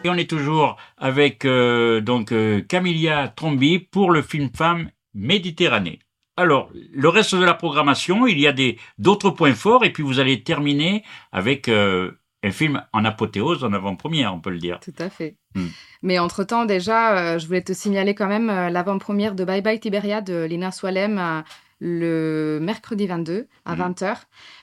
[0.03, 5.99] Et on est toujours avec euh, donc euh, Camilla Trombi pour le film Femme Méditerranée.
[6.35, 10.03] Alors, le reste de la programmation, il y a des d'autres points forts et puis
[10.03, 12.11] vous allez terminer avec euh,
[12.43, 14.79] un film en apothéose, en avant-première, on peut le dire.
[14.81, 15.37] Tout à fait.
[15.55, 15.67] Hmm.
[16.03, 19.79] Mais entre-temps, déjà, euh, je voulais te signaler quand même euh, l'avant-première de Bye Bye
[19.79, 21.41] Tiberia de Lina Swalem euh,
[21.79, 23.81] le mercredi 22 à Mhm.
[23.93, 24.17] 20h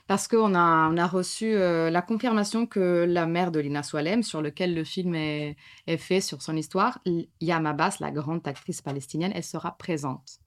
[0.07, 4.23] parce qu'on a, on a reçu euh, la confirmation que la mère de Lina Swalem,
[4.23, 5.55] sur lequel le film est,
[5.87, 10.40] est fait sur son histoire, L- Yam Abbas, la grande actrice palestinienne, elle sera présente.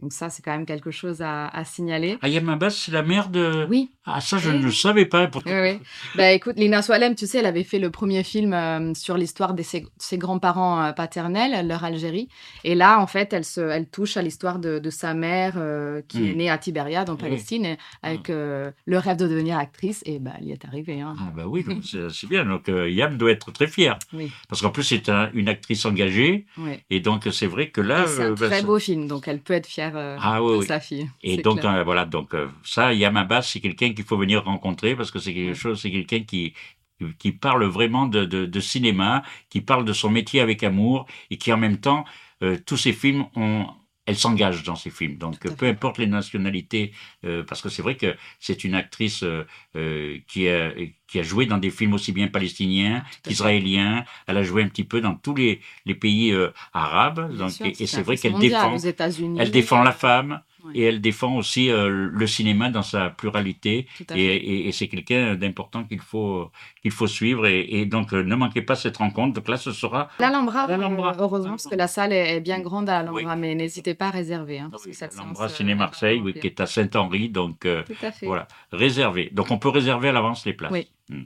[0.00, 2.18] Donc ça, c'est quand même quelque chose à, à signaler.
[2.22, 3.66] Ayam Abbas, c'est la mère de.
[3.70, 3.90] Oui.
[4.04, 5.30] Ah, ça, je ne le savais pas.
[5.34, 5.78] Oui, oui.
[6.16, 9.54] Bah écoute, Lina Swalem, tu sais, elle avait fait le premier film euh, sur l'histoire
[9.54, 12.28] de ses, ses grands-parents euh, paternels, leur Algérie.
[12.64, 16.02] Et là, en fait, elle, se, elle touche à l'histoire de, de sa mère euh,
[16.08, 16.26] qui Mm.
[16.26, 20.02] est née à Tibériade, en Palestine, et avec euh, le rêve de devenir actrice.
[20.06, 21.00] Et bah, elle y est arrivée.
[21.00, 21.14] Hein.
[21.20, 22.44] Ah bah oui, donc c'est bien.
[22.44, 23.96] Donc euh, Yam doit être très fier.
[24.12, 24.32] Oui.
[24.48, 26.46] Parce qu'en plus, c'est un- une actrice engagée.
[26.58, 26.72] Oui.
[26.90, 28.06] Et donc, c'est vrai que là.
[28.08, 30.58] C'est un bah, très beau film, donc elle peut être fière euh, Ah oui, de
[30.58, 30.66] oui.
[30.66, 31.08] sa fille.
[31.22, 34.96] Et donc, euh, voilà, donc euh, ça, Yam Abbas, c'est quelqu'un qu'il faut venir rencontrer
[34.96, 36.54] parce que c'est quelque chose, c'est quelqu'un qui,
[37.18, 41.38] qui parle vraiment de, de, de cinéma, qui parle de son métier avec amour et
[41.38, 42.04] qui en même temps,
[42.66, 43.66] tous ses films ont.
[44.10, 45.18] Elle s'engage dans ses films.
[45.18, 46.90] Donc, peu importe les nationalités,
[47.24, 49.46] euh, parce que c'est vrai que c'est une actrice euh,
[49.76, 50.72] euh, qui, a,
[51.06, 54.04] qui a joué dans des films aussi bien palestiniens qu'israéliens.
[54.26, 57.36] Elle a joué un petit peu dans tous les, les pays euh, arabes.
[57.36, 58.74] Donc, sûr, et, c'est vrai qu'elle défend.
[58.74, 59.38] aux.
[59.38, 60.42] Elle défend la femme.
[60.74, 63.86] Et elle défend aussi euh, le cinéma dans sa pluralité.
[64.14, 66.50] Et, et- et c'est quelqu'un d'important qu'il faut,
[66.82, 67.46] qu'il faut suivre.
[67.46, 69.34] Et, et donc, euh, ne manquez pas cette rencontre.
[69.34, 70.08] Donc là, ce sera.
[70.18, 74.06] L'Alhambra, euh, heureusement, parce que la salle est, bien grande à l'Alhambra, mais n'hésitez pas
[74.08, 74.58] à réserver.
[74.60, 77.28] Hein, cette L'Alhambra Ciné Marseille, oui, qui est à Saint-Henri.
[77.28, 78.26] Donc, euh, Tout à fait.
[78.26, 79.30] voilà, réservé.
[79.32, 80.72] Donc, on peut réserver à l'avance les places.
[80.72, 80.88] Oui.
[81.08, 81.22] Hmm.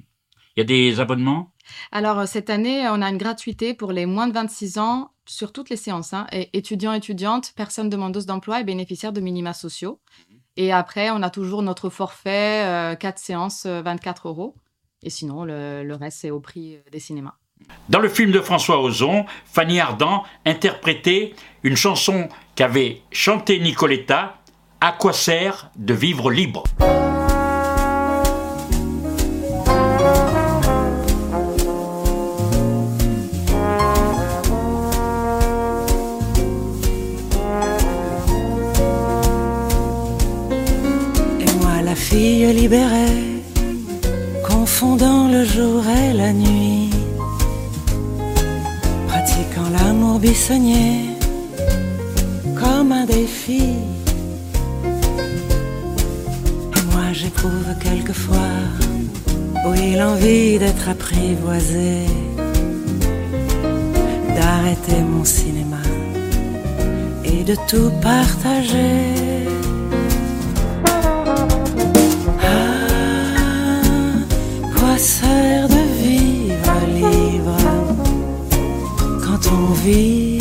[0.56, 1.50] Il y a des abonnements?
[1.90, 5.70] Alors, cette année, on a une gratuité pour les moins de 26 ans sur toutes
[5.70, 6.12] les séances.
[6.12, 6.26] hein.
[6.52, 10.00] Étudiants, étudiantes, personnes demandeuses d'emploi et bénéficiaires de minima sociaux.
[10.56, 14.54] Et après, on a toujours notre forfait, 4 séances, euh, 24 euros.
[15.02, 17.34] Et sinon, le, le reste, c'est au prix euh, des cinémas.
[17.88, 24.36] Dans le film de François Ozon, Fanny Ardant interprétait une chanson qu'avait chantée Nicoletta,
[24.80, 26.64] À quoi sert de vivre libre?
[42.14, 43.22] Fille libérée,
[44.48, 46.90] confondant le jour et la nuit,
[49.08, 50.92] pratiquant l'amour bissonnier
[52.60, 53.64] comme un défi.
[56.76, 58.58] Et moi, j'éprouve quelquefois,
[59.68, 61.90] oui, l'envie d'être apprivoisé,
[64.36, 65.84] d'arrêter mon cinéma
[67.24, 69.33] et de tout partager.
[75.04, 77.58] Sert de vivre libre
[79.22, 80.38] quand on vit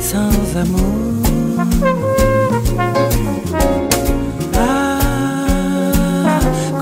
[0.00, 1.24] sans amour.
[4.56, 5.00] Ah,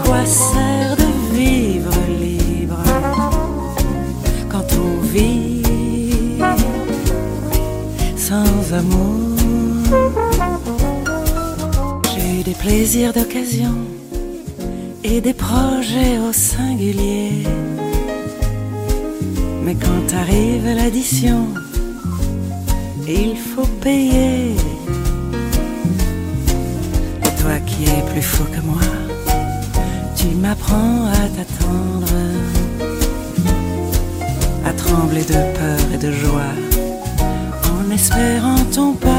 [0.05, 2.83] quoi sert de vivre libre
[4.51, 5.62] quand on vit
[8.16, 9.39] sans amour?
[12.14, 13.91] J'ai des plaisirs d'occasion
[15.20, 17.46] des projets au singulier.
[19.64, 21.48] Mais quand arrive l'addition,
[23.06, 24.54] il faut payer.
[27.26, 28.88] Et toi qui es plus fou que moi,
[30.16, 32.14] tu m'apprends à t'attendre,
[34.64, 36.54] à trembler de peur et de joie,
[37.70, 39.11] en espérant ton pas.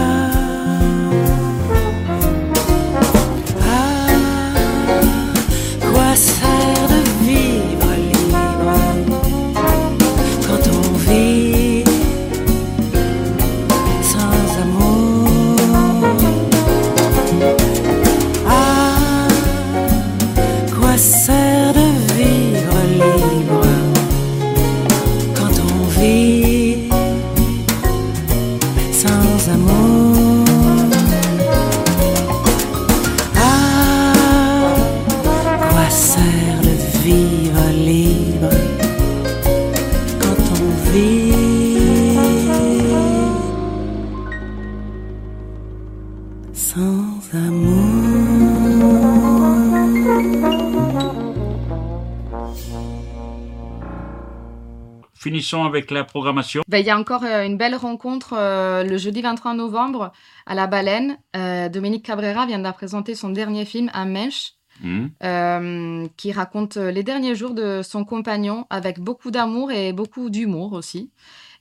[55.62, 56.64] Avec la programmation.
[56.68, 60.12] Ben, Il y a encore euh, une belle rencontre euh, le jeudi 23 novembre
[60.48, 61.18] à La Baleine.
[61.36, 65.10] Euh, Dominique Cabrera vient de présenter son dernier film, Un mèche, Hmm.
[65.24, 70.74] euh, qui raconte les derniers jours de son compagnon avec beaucoup d'amour et beaucoup d'humour
[70.74, 71.12] aussi.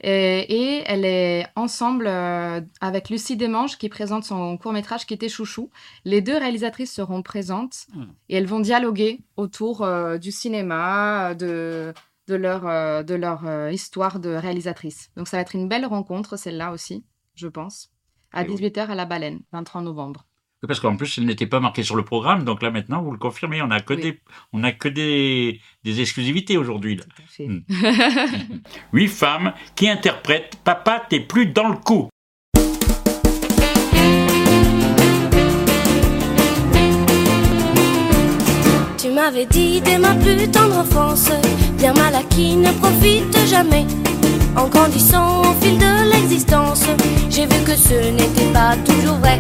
[0.01, 5.29] Et, et elle est ensemble euh, avec Lucie Desmanges qui présente son court-métrage qui était
[5.29, 5.69] Chouchou.
[6.07, 7.87] Les deux réalisatrices seront présentes
[8.31, 11.93] et elles vont dialoguer autour euh, du cinéma, de,
[12.29, 15.11] de leur, euh, de leur euh, histoire de réalisatrice.
[15.17, 17.05] Donc ça va être une belle rencontre, celle-là aussi.
[17.35, 17.91] je pense.
[18.33, 18.57] À Eh oui.
[18.57, 20.27] 18h à la baleine, 23 novembre.
[20.67, 23.19] Parce qu'en plus, elle n'était pas marquée sur le programme, donc là maintenant, vous le
[23.19, 24.21] confirmez, on n'a que, des,
[24.53, 27.01] on a que des, des exclusivités aujourd'hui.
[27.27, 27.49] fait.
[27.49, 27.63] Hmm.
[28.93, 32.09] Huit femmes qui interprètent Papa, t'es plus dans le coup.
[39.23, 41.29] Tu m'avais dit dès ma plus tendre enfance,
[41.79, 43.87] bien mal acquis ne profite jamais.
[44.57, 46.83] En grandissant au fil de l'existence,
[47.31, 49.39] j'ai vu que ce n'était pas toujours vrai.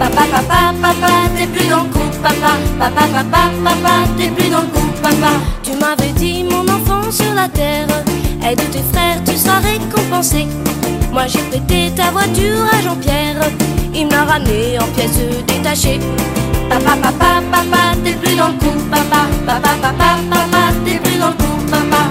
[0.00, 4.62] Papa, papa, papa, t'es plus dans le coup, papa, papa, papa, papa, t'es plus dans
[4.62, 5.34] le coup, papa.
[5.62, 7.86] Tu m'avais dit, mon enfant sur la terre,
[8.44, 10.48] aide tes frères, tu seras récompensé.
[11.12, 13.48] Moi j'ai prêté ta voiture à Jean-Pierre,
[13.94, 16.00] il m'a ramené en pièces détachées.
[16.68, 21.28] Papa, papa, papa, t'es plus dans le coup, papa, papa, papa, papa, t'es plus dans
[21.28, 22.08] le coup, papa.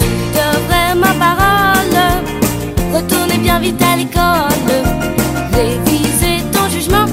[0.00, 1.98] Tu devrais ma parole,
[2.94, 4.22] retourner bien vite à l'école,
[5.52, 7.06] réviser ton jugement.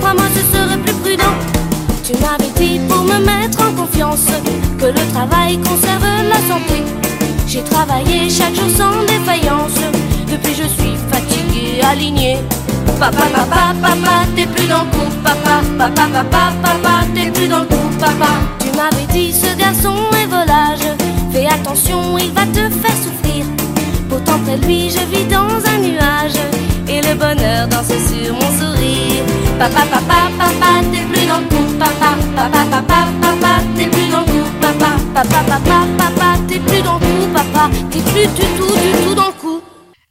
[0.00, 1.36] Crois-moi, ce serait plus prudent.
[2.04, 4.26] Tu m'avais dit pour me mettre en confiance
[4.78, 6.82] que le travail conserve la santé.
[7.46, 9.78] J'ai travaillé chaque jour sans défaillance.
[10.30, 12.38] Depuis, je suis fatigué, aligné.
[12.98, 17.60] Papa, papa, papa, t'es plus dans le coup, papa, papa, papa, papa, t'es plus dans
[17.60, 18.30] le coup, papa.
[18.60, 20.86] Tu m'avais dit ce garçon est volage,
[21.32, 23.44] fais attention, il va te faire souffrir.
[24.08, 25.38] Pourtant près de lui, je vis dans
[25.68, 26.38] un nuage,
[26.88, 29.24] et le bonheur danse sur mon sourire.
[29.58, 34.20] Papa, papa, papa, t'es plus dans le coup, papa, papa, papa, papa, t'es plus dans
[34.20, 38.46] le coup, papa, papa, papa, papa, t'es plus dans le coup, papa, t'es plus du
[38.56, 39.60] tout, du tout dans le coup.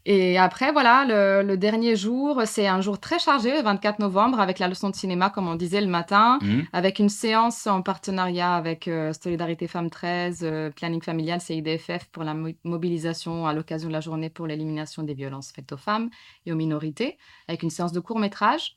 [0.05, 4.41] Et après, voilà, le, le dernier jour, c'est un jour très chargé, le 24 novembre,
[4.41, 6.65] avec la leçon de cinéma, comme on disait le matin, Mhm.
[6.73, 12.23] avec une séance en partenariat avec euh, Solidarité Femmes 13, euh, Planning Familial, CIDFF, pour
[12.25, 16.09] la mo- mobilisation à l'occasion de la journée pour l'élimination des violences faites aux femmes
[16.45, 18.75] et aux minorités, avec une séance de court-métrage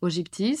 [0.00, 0.58] au Gyptis.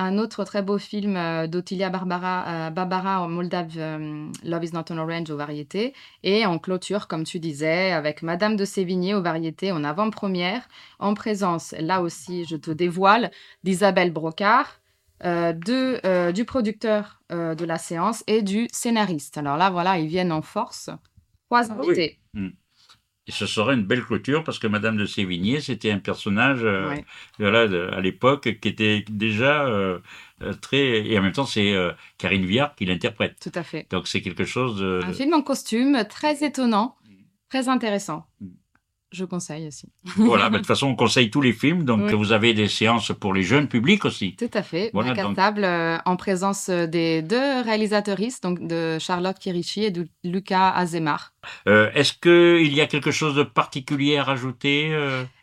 [0.00, 4.70] Un autre très beau film euh, d'Ottilia Barbara, euh, Barbara en Moldave, euh, Love is
[4.72, 5.92] not an orange aux variétés.
[6.22, 10.68] Et en clôture, comme tu disais, avec Madame de Sévigné aux variétés en avant-première,
[11.00, 13.32] en présence, là aussi, je te dévoile,
[13.64, 14.80] d'Isabelle Brocard,
[15.24, 19.36] de, du producteur de la séance et du scénariste.
[19.36, 20.90] Alors là, voilà, ils viennent en force.
[21.50, 21.88] Trois Ah oui.
[21.88, 22.18] invités.
[23.28, 26.88] Et ce serait une belle clôture parce que Madame de Sévigné, c'était un personnage euh,
[26.88, 27.04] Ouais.
[27.38, 29.98] voilà, de- à l'époque qui était déjà euh,
[30.42, 31.06] euh, très.
[31.06, 33.36] Et en même temps, c'est euh, Karine Viard qui l'interprète.
[33.40, 33.86] Tout à fait.
[33.90, 35.00] Donc c'est quelque chose de.
[35.04, 36.96] Un film en costume, très étonnant,
[37.50, 38.26] très intéressant.
[39.10, 39.88] Je conseille aussi.
[40.16, 41.84] Voilà, bah, de toute façon, on conseille tous les films.
[41.84, 42.12] Donc Oui.
[42.14, 44.36] vous avez des séances pour les jeunes publics aussi.
[44.36, 44.90] Tout à fait.
[44.92, 49.90] Voilà, donc- table euh, en présence euh, des deux réalisatrices, donc de Charlotte Kirichi et
[49.90, 51.32] de Lucas Azemar.
[51.66, 54.90] Euh, Est-ce qu'il y a quelque chose de particulier à rajouter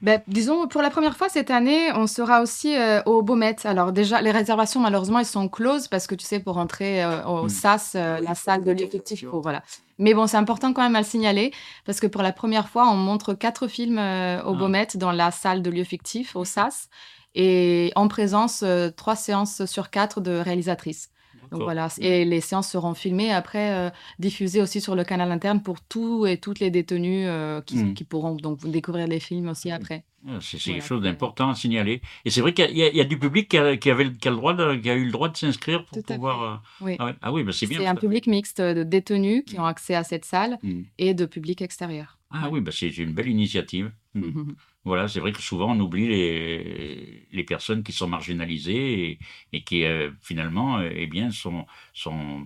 [0.05, 3.55] Ben, disons, pour la première fois cette année, on sera aussi euh, au Beaumet.
[3.63, 7.25] Alors déjà, les réservations, malheureusement, elles sont closes parce que tu sais, pour entrer euh,
[7.25, 9.63] au SAS, euh, la salle de l'effectif, il faut- voilà.
[9.97, 11.51] Mais bon, c'est important quand même à le signaler
[11.87, 15.31] parce que pour la première fois, on montre quatre films euh, au Beaumet dans la
[15.31, 16.87] salle de lieu fictif, au SAS,
[17.33, 21.09] et en présence, euh, trois séances sur quatre de réalisatrices.
[21.51, 23.89] Donc voilà, et les séances seront filmées après euh,
[24.19, 27.93] diffusées aussi sur le canal interne pour tous et toutes les détenus euh, qui, Mm.
[27.93, 30.03] qui pourront donc découvrir les films aussi après.
[30.27, 30.79] Ah, C'est Voilà.
[30.79, 32.01] quelque chose d'important à signaler.
[32.25, 34.31] Et c'est vrai qu'il y, a- y du public qui a, qui avait, qui a
[34.31, 36.41] le droit de- qui a eu le droit de s'inscrire pour Tout à pouvoir.
[36.43, 36.95] euh, Oui.
[36.97, 37.13] Ah, ouais.
[37.21, 37.79] Ah oui, bah c'est bien.
[37.79, 40.57] C'est un public mixte de détenus qui ont accès à cette salle
[40.97, 42.17] et de public extérieur.
[42.31, 43.91] Ah oui, bah c'est une belle initiative.
[44.85, 49.19] Voilà, c'est vrai que souvent on oublie les, les personnes qui sont marginalisées et,
[49.53, 52.43] et qui euh, finalement, euh, eh bien, sont, sont,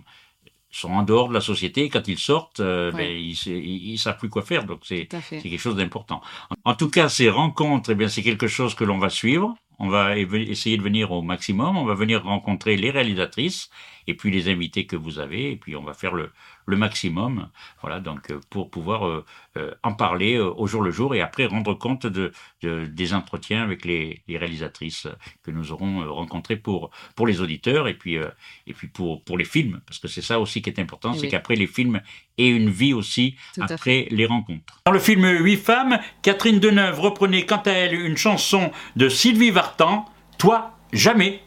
[0.71, 1.83] sont en dehors de la société.
[1.85, 2.97] Et Quand ils sortent, euh, Ouais.
[3.07, 3.47] ben, ils,
[3.93, 4.65] ils savent plus quoi faire.
[4.65, 6.21] Donc c'est quelque chose d'important.
[6.65, 9.55] En tout cas, ces rencontres, eh bien, c'est quelque chose que l'on va suivre.
[9.81, 11.77] On va essayer de venir au maximum.
[11.77, 13.69] On va venir rencontrer les réalisatrices
[14.07, 15.51] et puis les invités que vous avez.
[15.51, 16.31] Et puis on va faire le,
[16.69, 17.49] le maximum.
[17.81, 19.25] Voilà, donc euh, pour pouvoir euh,
[19.57, 23.63] euh, en parler au jour le jour et après rendre compte de, de- des entretiens
[23.63, 25.07] avec les, les réalisatrices
[25.43, 28.15] que nous aurons rencontrées pour, pour les auditeurs et puis,
[28.67, 29.81] et puis pour, pour les films.
[29.85, 32.01] Parce que c'est ça aussi qui est important, c'est qu'après les films
[32.37, 34.81] aient une vie aussi Tout après les rencontres.
[34.85, 39.51] Dans le film Huit femmes, Catherine Deneuve reprenait quant à elle une chanson de Sylvie
[39.51, 40.05] Vartan,
[40.37, 41.41] Toi, jamais.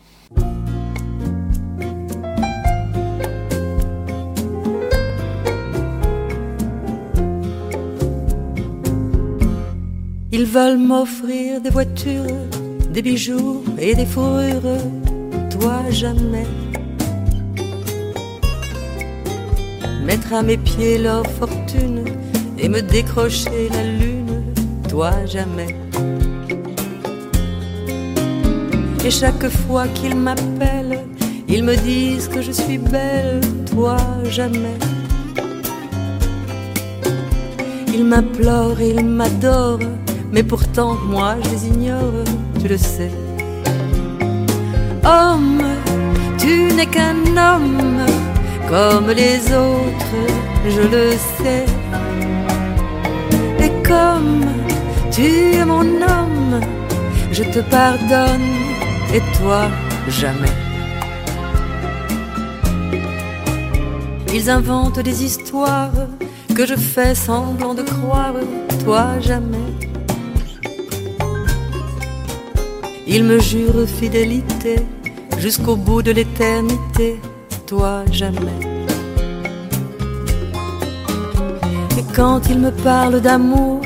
[10.44, 12.48] Ils veulent m'offrir des voitures,
[12.92, 14.80] des bijoux et des fourrures,
[15.52, 16.48] toi jamais.
[20.04, 22.02] Mettre à mes pieds leur fortune
[22.58, 24.42] et me décrocher la lune,
[24.88, 25.76] toi jamais.
[29.04, 31.04] Et chaque fois qu'ils m'appellent,
[31.46, 34.78] ils me disent que je suis belle, toi jamais.
[37.94, 39.78] Ils m'implorent, ils m'adorent,
[40.32, 42.24] mais pourtant moi je les ignore,
[42.60, 43.12] tu le sais.
[45.04, 45.62] Homme,
[46.38, 48.06] tu n'es qu'un homme
[48.68, 50.22] comme les autres,
[50.66, 51.66] je le sais.
[53.64, 54.46] Et comme
[55.10, 56.60] tu es mon homme,
[57.30, 58.50] je te pardonne
[59.12, 59.66] et toi
[60.08, 60.56] jamais.
[64.34, 66.08] Ils inventent des histoires
[66.54, 68.34] que je fais semblant de croire,
[68.84, 69.71] toi jamais.
[73.06, 74.76] Ils me jurent fidélité
[75.38, 77.20] jusqu'au bout de l'éternité,
[77.66, 78.60] toi jamais.
[81.98, 83.80] Et quand ils me parlent d'amour,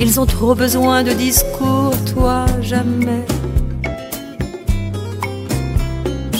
[0.00, 3.24] ils ont trop besoin de discours, toi jamais.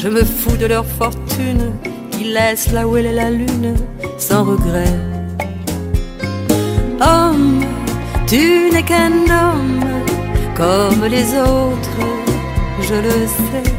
[0.01, 1.73] Je me fous de leur fortune,
[2.11, 3.75] qui laissent là où elle est la lune,
[4.19, 4.99] sans regret.
[7.01, 7.61] Homme,
[8.27, 9.81] tu n'es qu'un homme,
[10.55, 12.01] comme les autres,
[12.81, 13.71] je le sais.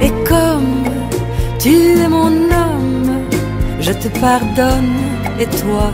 [0.00, 0.84] Et comme
[1.58, 3.24] tu es mon homme,
[3.80, 4.94] je te pardonne,
[5.40, 5.92] et toi,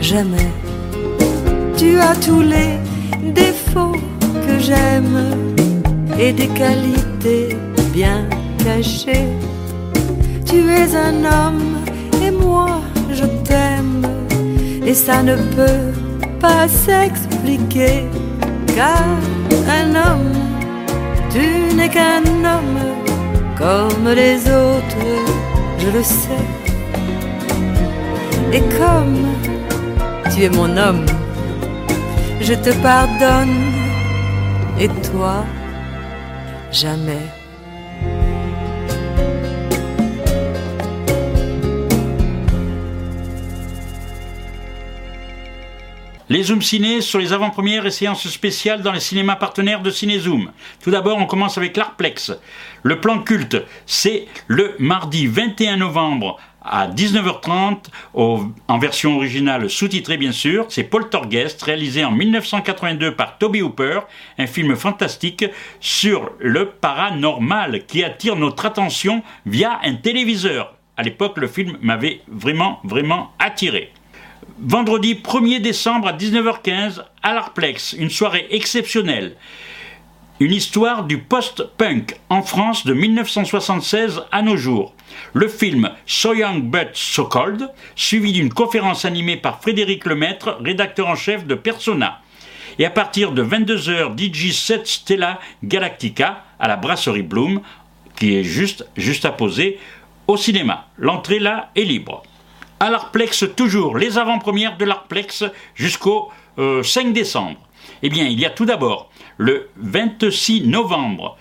[0.00, 0.50] jamais.
[1.76, 2.78] Tu as tous les
[3.32, 3.96] défauts
[4.46, 5.18] que j'aime
[6.18, 7.56] et des qualités
[7.92, 8.28] bien
[8.64, 9.28] cachées.
[10.44, 11.76] Tu es un homme
[12.22, 12.80] et moi
[13.12, 14.04] je t'aime
[14.84, 15.92] et ça ne peut
[16.40, 18.04] pas s'expliquer
[18.74, 19.04] car
[19.78, 20.32] un homme,
[21.30, 22.80] tu n'es qu'un homme
[23.56, 25.06] comme les autres,
[25.78, 26.46] je le sais.
[28.52, 29.26] Et comme
[30.32, 31.06] tu es mon homme,
[32.40, 33.58] je te pardonne
[34.78, 35.44] et toi,
[36.72, 37.39] jamais.
[46.40, 50.50] Les Zoom Ciné sur les avant-premières et séances spéciales dans les cinémas partenaires de Cinézoom.
[50.82, 52.32] Tout d'abord, on commence avec l'Arplex.
[52.82, 60.32] Le plan culte, c'est le mardi 21 novembre à 19h30 en version originale sous-titrée bien
[60.32, 60.64] sûr.
[60.70, 64.00] C'est Poltergeist réalisé en 1982 par Toby Hooper,
[64.38, 65.44] un film fantastique
[65.78, 70.74] sur le paranormal qui attire notre attention via un téléviseur.
[70.96, 73.92] À l'époque, le film m'avait vraiment, vraiment attiré.
[74.62, 79.36] Vendredi 1er décembre à 19h15 à l'Arplex, une soirée exceptionnelle.
[80.38, 84.94] Une histoire du post-punk en France de 1976 à nos jours.
[85.32, 91.08] Le film So Young But So Cold, suivi d'une conférence animée par Frédéric Lemaître, rédacteur
[91.08, 92.20] en chef de Persona.
[92.78, 97.62] Et à partir de 22h, DJ 7 Stella Galactica à la brasserie Bloom,
[98.14, 99.78] qui est juste, juste à poser
[100.26, 100.86] au cinéma.
[100.98, 102.24] L'entrée là est libre
[102.80, 107.58] à l'Arplex toujours, les avant-premières de l'Arplex jusqu'au 5 décembre.
[108.02, 111.36] Eh bien, il y a tout d'abord le 26 novembre,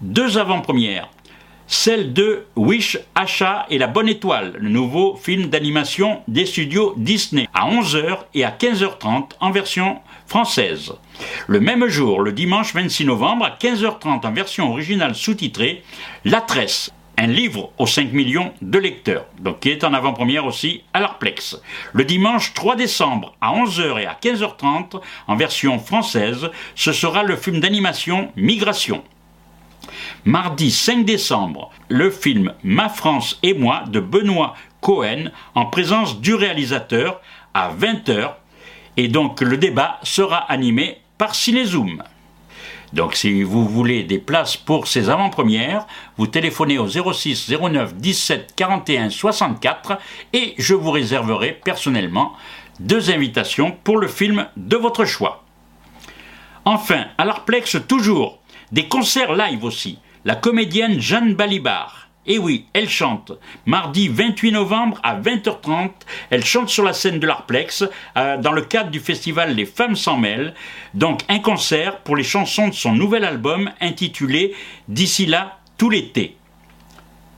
[0.00, 1.08] deux avant-premières.
[1.68, 7.48] Celle de Wish, Achat et la Bonne Étoile, le nouveau film d'animation des studios Disney,
[7.52, 10.92] à 11h et à 15h30 en version française.
[11.48, 15.82] Le même jour, le dimanche 26 novembre, à 15h30 en version originale sous-titrée,
[16.24, 20.82] La Tresse, un livre aux 5 millions de lecteurs, donc qui est en avant-première aussi
[20.92, 21.60] à l'Arplex.
[21.92, 27.36] Le dimanche 3 décembre à 11h et à 15h30, en version française, ce sera le
[27.36, 29.02] film d'animation Migration.
[30.24, 36.34] Mardi 5 décembre, le film Ma France et moi de Benoît Cohen en présence du
[36.34, 37.20] réalisateur
[37.54, 38.32] à 20h
[38.96, 42.02] et donc le débat sera animé par Cinézoom.
[42.96, 45.86] Donc si vous voulez des places pour ces avant-premières,
[46.16, 49.98] vous téléphonez au 06 09 17 41 64
[50.32, 52.32] et je vous réserverai personnellement
[52.80, 55.44] deux invitations pour le film de votre choix.
[56.64, 58.38] Enfin, à l'Arplex toujours,
[58.72, 59.98] des concerts live aussi.
[60.24, 63.32] La comédienne Jeanne Balibar et oui, elle chante.
[63.66, 65.90] Mardi 28 novembre à 20h30,
[66.30, 67.84] elle chante sur la scène de l'Arplex
[68.16, 70.54] euh, dans le cadre du festival Les Femmes s'en mêlent.
[70.94, 74.54] Donc un concert pour les chansons de son nouvel album intitulé
[74.88, 76.36] D'ici là, tout l'été.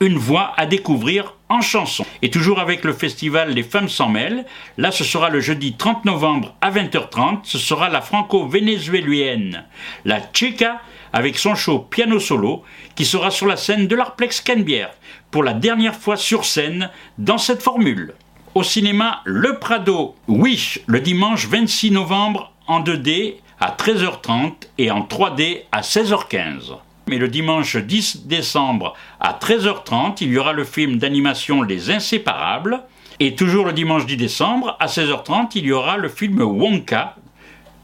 [0.00, 2.04] Une voix à découvrir en chanson.
[2.22, 4.44] Et toujours avec le festival Les Femmes s'en mêlent,
[4.76, 9.64] là ce sera le jeudi 30 novembre à 20h30, ce sera la franco-vénézuélienne,
[10.04, 10.80] la Chica
[11.12, 12.62] avec son show piano solo
[12.94, 14.90] qui sera sur la scène de l'Arplex Canbière
[15.30, 18.14] pour la dernière fois sur scène dans cette formule.
[18.54, 25.00] Au cinéma Le Prado, Wish, le dimanche 26 novembre en 2D à 13h30 et en
[25.00, 26.76] 3D à 16h15.
[27.08, 32.82] Mais le dimanche 10 décembre à 13h30, il y aura le film d'animation Les Inséparables.
[33.20, 37.16] Et toujours le dimanche 10 décembre à 16h30, il y aura le film Wonka,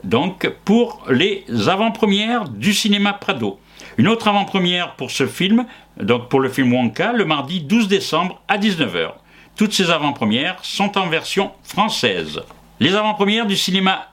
[0.05, 3.59] donc pour les avant-premières du cinéma Prado.
[3.97, 5.67] Une autre avant-première pour ce film,
[6.01, 9.13] donc pour le film Wonka, le mardi 12 décembre à 19h.
[9.57, 12.43] Toutes ces avant-premières sont en version française.
[12.81, 14.09] Les avant-premières du cinéma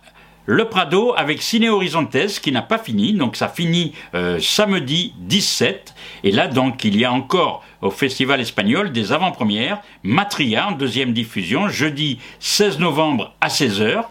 [0.46, 5.96] Le Prado avec Ciné Horizontes qui n'a pas fini, donc ça finit euh, samedi 17.
[6.24, 9.82] Et là donc il y a encore au Festival espagnol des avant-premières.
[10.04, 14.04] Matria en deuxième diffusion, jeudi 16 novembre à 16h.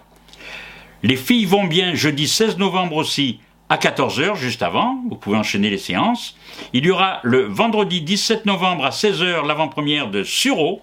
[1.03, 3.41] Les filles vont bien jeudi 16 novembre aussi
[3.71, 4.99] à 14h, juste avant.
[5.09, 6.37] Vous pouvez enchaîner les séances.
[6.75, 10.83] Il y aura le vendredi 17 novembre à 16h l'avant-première de Suro.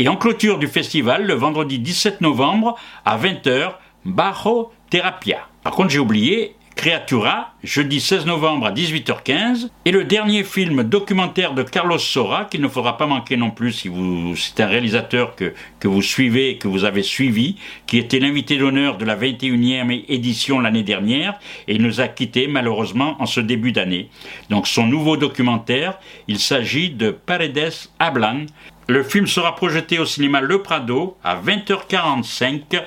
[0.00, 3.74] Et en clôture du festival, le vendredi 17 novembre à 20h,
[4.04, 5.46] Bajo Terapia.
[5.62, 11.52] Par contre, j'ai oublié Creatura, jeudi 16 novembre à 18h15, et le dernier film documentaire
[11.52, 15.34] de Carlos Sora, qu'il ne faudra pas manquer non plus si vous, c'est un réalisateur
[15.34, 17.56] que, que vous suivez, que vous avez suivi,
[17.88, 21.34] qui était l'invité d'honneur de la 21e édition l'année dernière,
[21.66, 24.08] et il nous a quittés malheureusement en ce début d'année.
[24.48, 25.98] Donc son nouveau documentaire,
[26.28, 28.46] il s'agit de Paredes Hablan.
[28.86, 32.84] Le film sera projeté au cinéma Le Prado à 20h45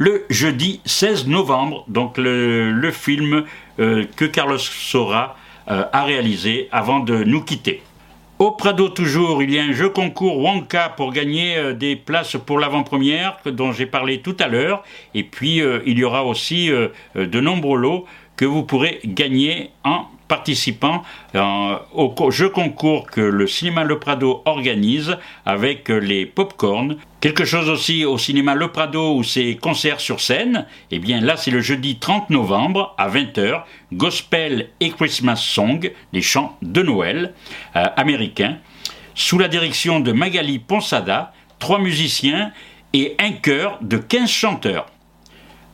[0.00, 3.44] le jeudi 16 novembre, donc le, film
[3.78, 5.36] euh, que Carlos Sora
[5.68, 7.82] euh, a réalisé avant de nous quitter.
[8.38, 12.38] Au Prado toujours, il y a un jeu concours Wonka pour gagner euh, des places
[12.46, 14.84] pour l'avant-première dont j'ai parlé tout à l'heure.
[15.14, 16.70] Et puis il y aura aussi
[17.14, 21.02] de nombreux lots que vous pourrez gagner en participant
[21.34, 26.96] euh, au jeu concours que le cinéma Le Prado organise avec euh, les pop-corn.
[27.20, 30.66] Quelque chose aussi au cinéma Le Prado où c'est concert sur scène.
[30.92, 35.90] Et eh bien là, c'est le jeudi 30 novembre à 20h, Gospel et Christmas Song,
[36.12, 37.34] les chants de Noël
[37.74, 38.58] euh, américains,
[39.16, 42.52] sous la direction de Magali Ponsada, trois musiciens
[42.92, 44.86] et un chœur de 15 chanteurs.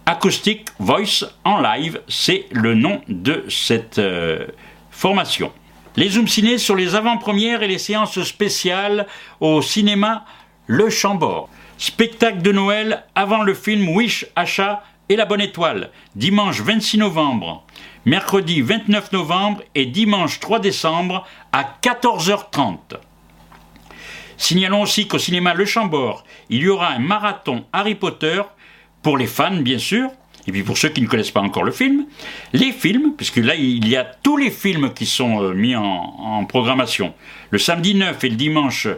[0.09, 4.47] Acoustic Voice en live, c'est le nom de cette euh,
[4.93, 5.51] formation.
[5.97, 9.09] Les Zoom Ciné sur les avant-premières et les séances spéciales
[9.41, 10.25] au cinéma
[10.69, 11.49] Le Chambord.
[11.77, 17.65] Spectacle de Noël avant le film Wish, Achat et la Bonne Étoile, dimanche 26 novembre,
[18.05, 22.79] mercredi 29 novembre et dimanche 3 décembre à 14h30.
[24.37, 28.43] Signalons aussi qu'au cinéma Le Chambord, il y aura un marathon Harry Potter
[29.07, 30.11] pour les fans bien sûr,
[30.49, 32.07] et puis pour ceux qui ne connaissent pas encore le film,
[32.53, 36.45] les films, puisque là il y a tous les films qui sont euh, mis en,
[36.47, 37.15] programmation.
[37.51, 38.89] Le samedi 9 et le dimanche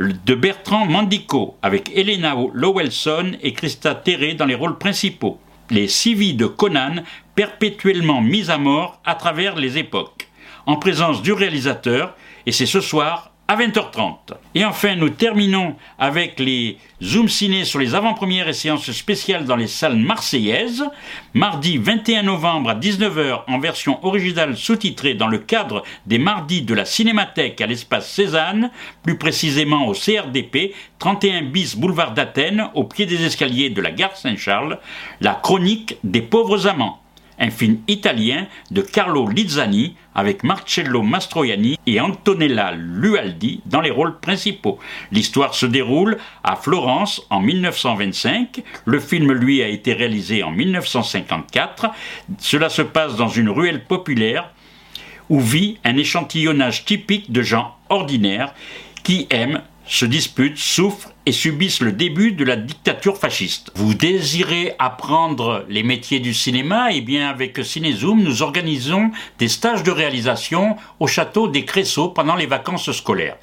[0.00, 5.40] de Bertrand Mandico avec Elena Lowelson et Christa Terré dans les rôles principaux.
[5.70, 7.02] Les six vies de Conan
[7.34, 10.28] perpétuellement mises à mort à travers les époques,
[10.66, 12.14] en présence du réalisateur,
[12.46, 14.34] et c'est ce soir à 20h30.
[14.54, 19.56] Et enfin, nous terminons avec les Zoom Ciné sur les avant-premières et séances spéciales dans
[19.56, 20.84] les salles marseillaises.
[21.32, 26.74] Mardi 21 novembre à 19h en version originale sous-titrée dans le cadre des mardis de
[26.74, 28.70] la Cinémathèque à l'espace Cézanne,
[29.02, 34.16] plus précisément au CRDP, 31 bis boulevard d'Athènes, au pied des escaliers de la gare
[34.16, 34.78] Saint-Charles,
[35.22, 37.00] la chronique des pauvres amants
[37.38, 44.18] un film italien de Carlo Lizzani avec Marcello Mastroianni et Antonella Lualdi dans les rôles
[44.18, 44.78] principaux.
[45.12, 48.62] L'histoire se déroule à Florence en 1925.
[48.84, 51.90] Le film, lui, a été réalisé en 1954.
[52.38, 54.50] Cela se passe dans une ruelle populaire
[55.28, 58.54] où vit un échantillonnage typique de gens ordinaires
[59.02, 63.70] qui aiment se disputent, souffrent et subissent le début de la dictature fasciste.
[63.74, 69.82] Vous désirez apprendre les métiers du cinéma Eh bien, avec Cinézoom, nous organisons des stages
[69.82, 73.36] de réalisation au château des Cressaux pendant les vacances scolaires.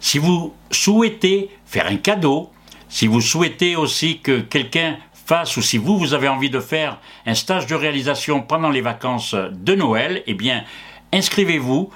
[0.00, 2.48] Si vous souhaitez faire un cadeau,
[2.88, 7.00] si vous souhaitez aussi que quelqu'un fasse ou si vous, vous avez envie de faire
[7.26, 10.64] un stage de réalisation pendant les vacances de Noël, eh bien,
[11.12, 11.90] inscrivez-vous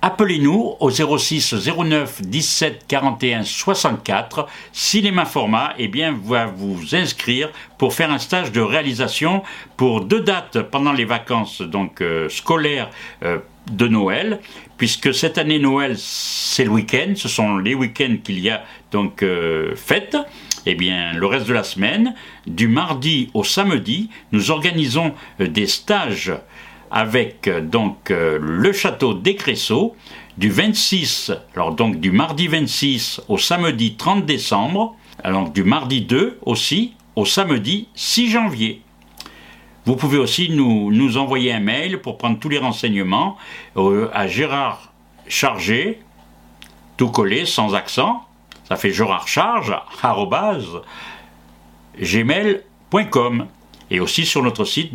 [0.00, 4.46] Appelez-nous au 06 09 17 41 64.
[4.72, 9.42] Cinéma Format eh bien, va vous inscrire pour faire un stage de réalisation
[9.76, 12.90] pour deux dates pendant les vacances donc euh, scolaires
[13.24, 13.38] euh,
[13.72, 14.38] de Noël,
[14.76, 19.24] puisque cette année Noël c'est le week-end, ce sont les week-ends qu'il y a donc
[19.24, 20.16] euh, fête.
[20.66, 22.14] Eh bien, le reste de la semaine,
[22.46, 26.32] du mardi au samedi, nous organisons des stages
[26.90, 29.96] avec euh, donc euh, le château des Cressaux
[30.36, 36.38] du 26, alors donc du mardi 26 au samedi 30 décembre, alors du mardi 2
[36.42, 38.82] aussi au samedi 6 janvier.
[39.84, 43.36] Vous pouvez aussi nous, nous envoyer un mail pour prendre tous les renseignements
[43.76, 44.92] euh, à Gérard
[45.26, 46.00] Chargé,
[46.96, 48.24] tout collé sans accent,
[48.68, 49.74] ça fait Gérard Charge,
[52.00, 53.46] gmail.com
[53.90, 54.94] et aussi sur notre site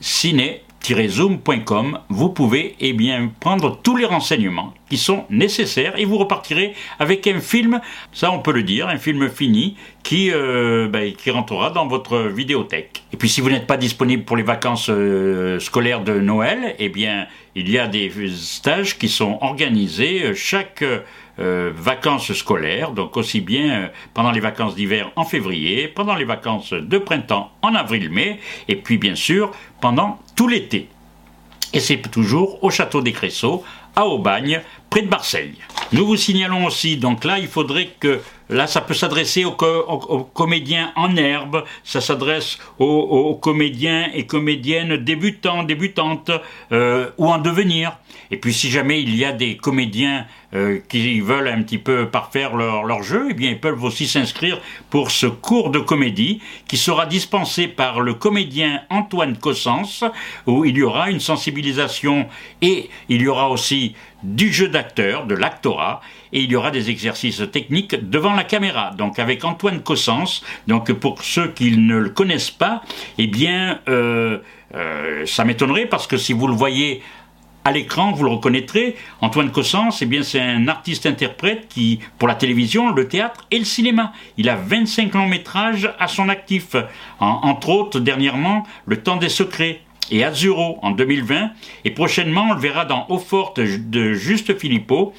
[0.00, 6.74] www.ciné-zoom.com vous pouvez eh bien prendre tous les renseignements qui sont nécessaires et vous repartirez
[6.98, 7.80] avec un film,
[8.12, 12.18] ça on peut le dire, un film fini qui, euh, ben, qui rentrera dans votre
[12.28, 13.02] vidéothèque.
[13.12, 16.88] Et puis si vous n'êtes pas disponible pour les vacances euh, scolaires de Noël, eh
[16.88, 20.84] bien il y a des stages qui sont organisés euh, chaque
[21.38, 26.72] vacances scolaires, donc aussi bien euh, pendant les vacances d'hiver en février, pendant les vacances
[26.72, 30.88] de printemps en avril-mai, et puis bien sûr pendant tout l'été.
[31.72, 33.64] Et c'est toujours au château des Cressaux,
[33.94, 34.60] à Aubagne,
[34.90, 35.54] près de Marseille.
[35.92, 38.20] Nous vous signalons aussi, donc là, il faudrait que,
[38.50, 43.34] là, ça peut s'adresser aux, co- aux- aux comédiens en herbe, ça s'adresse aux, aux
[43.36, 46.30] comédiens et comédiennes débutants, débutantes,
[46.72, 47.96] euh, ou en devenir.
[48.30, 52.08] Et puis, si jamais il y a des comédiens euh, qui veulent un petit peu
[52.08, 54.60] parfaire leur, jeu, eh bien, ils peuvent aussi s'inscrire
[54.90, 60.04] pour ce cours de comédie qui sera dispensé par le comédien Antoine Cossens,
[60.46, 62.26] où il y aura une sensibilisation
[62.62, 66.00] et il y aura aussi du jeu d'acteur, de l'actorat,
[66.32, 68.90] et il y aura des exercices techniques devant la caméra.
[68.96, 72.82] Donc avec Antoine Cossens, donc pour ceux qui ne le connaissent pas,
[73.18, 74.38] eh bien, euh,
[74.74, 77.02] euh, ça m'étonnerait parce que si vous le voyez
[77.66, 78.94] à l'écran, vous le reconnaîtrez.
[79.20, 84.12] Antoine Cossens, bien, c'est un artiste-interprète qui, pour la télévision, le théâtre et le cinéma.
[84.36, 86.76] Il a 25 longs métrages à son actif.
[87.18, 89.80] En- entre autres, dernièrement, Le Temps des Secrets
[90.10, 91.50] et Azuro en 2020.
[91.84, 95.12] Et prochainement, on le verra dans Eau Forte de Juste Philippot,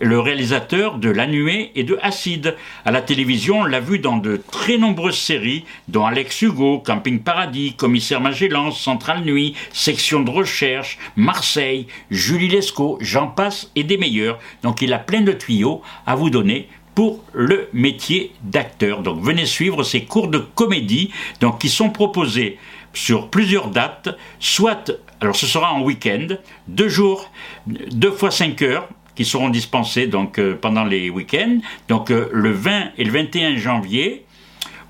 [0.00, 2.56] le réalisateur de La Nuée et de Acide.
[2.84, 7.20] À la télévision, on l'a vu dans de très nombreuses séries, dont Alex Hugo, Camping
[7.20, 13.98] Paradis, Commissaire Magellan, Centrale Nuit, Section de Recherche, Marseille, Julie Lescaut, j'en passe et des
[13.98, 14.38] meilleurs.
[14.62, 19.02] Donc il a plein de tuyaux à vous donner pour le métier d'acteur.
[19.02, 22.58] Donc venez suivre ces cours de comédie donc, qui sont proposés
[22.94, 26.28] sur plusieurs dates, soit, alors ce sera en week-end,
[26.68, 27.30] deux jours,
[27.66, 32.52] deux fois cinq heures, qui seront dispensés donc euh, pendant les week-ends, donc euh, le
[32.52, 34.24] 20 et le 21 janvier,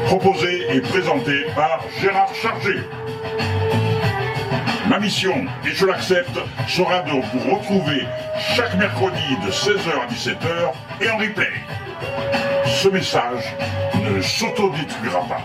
[0.07, 2.79] Proposé et présenté par Gérard Chargé.
[4.89, 6.37] Ma mission, et je l'accepte,
[6.67, 8.05] sera de vous retrouver
[8.55, 11.51] chaque mercredi de 16h à 17h et en replay.
[12.65, 13.55] Ce message
[14.01, 15.41] ne s'autodétruira pas?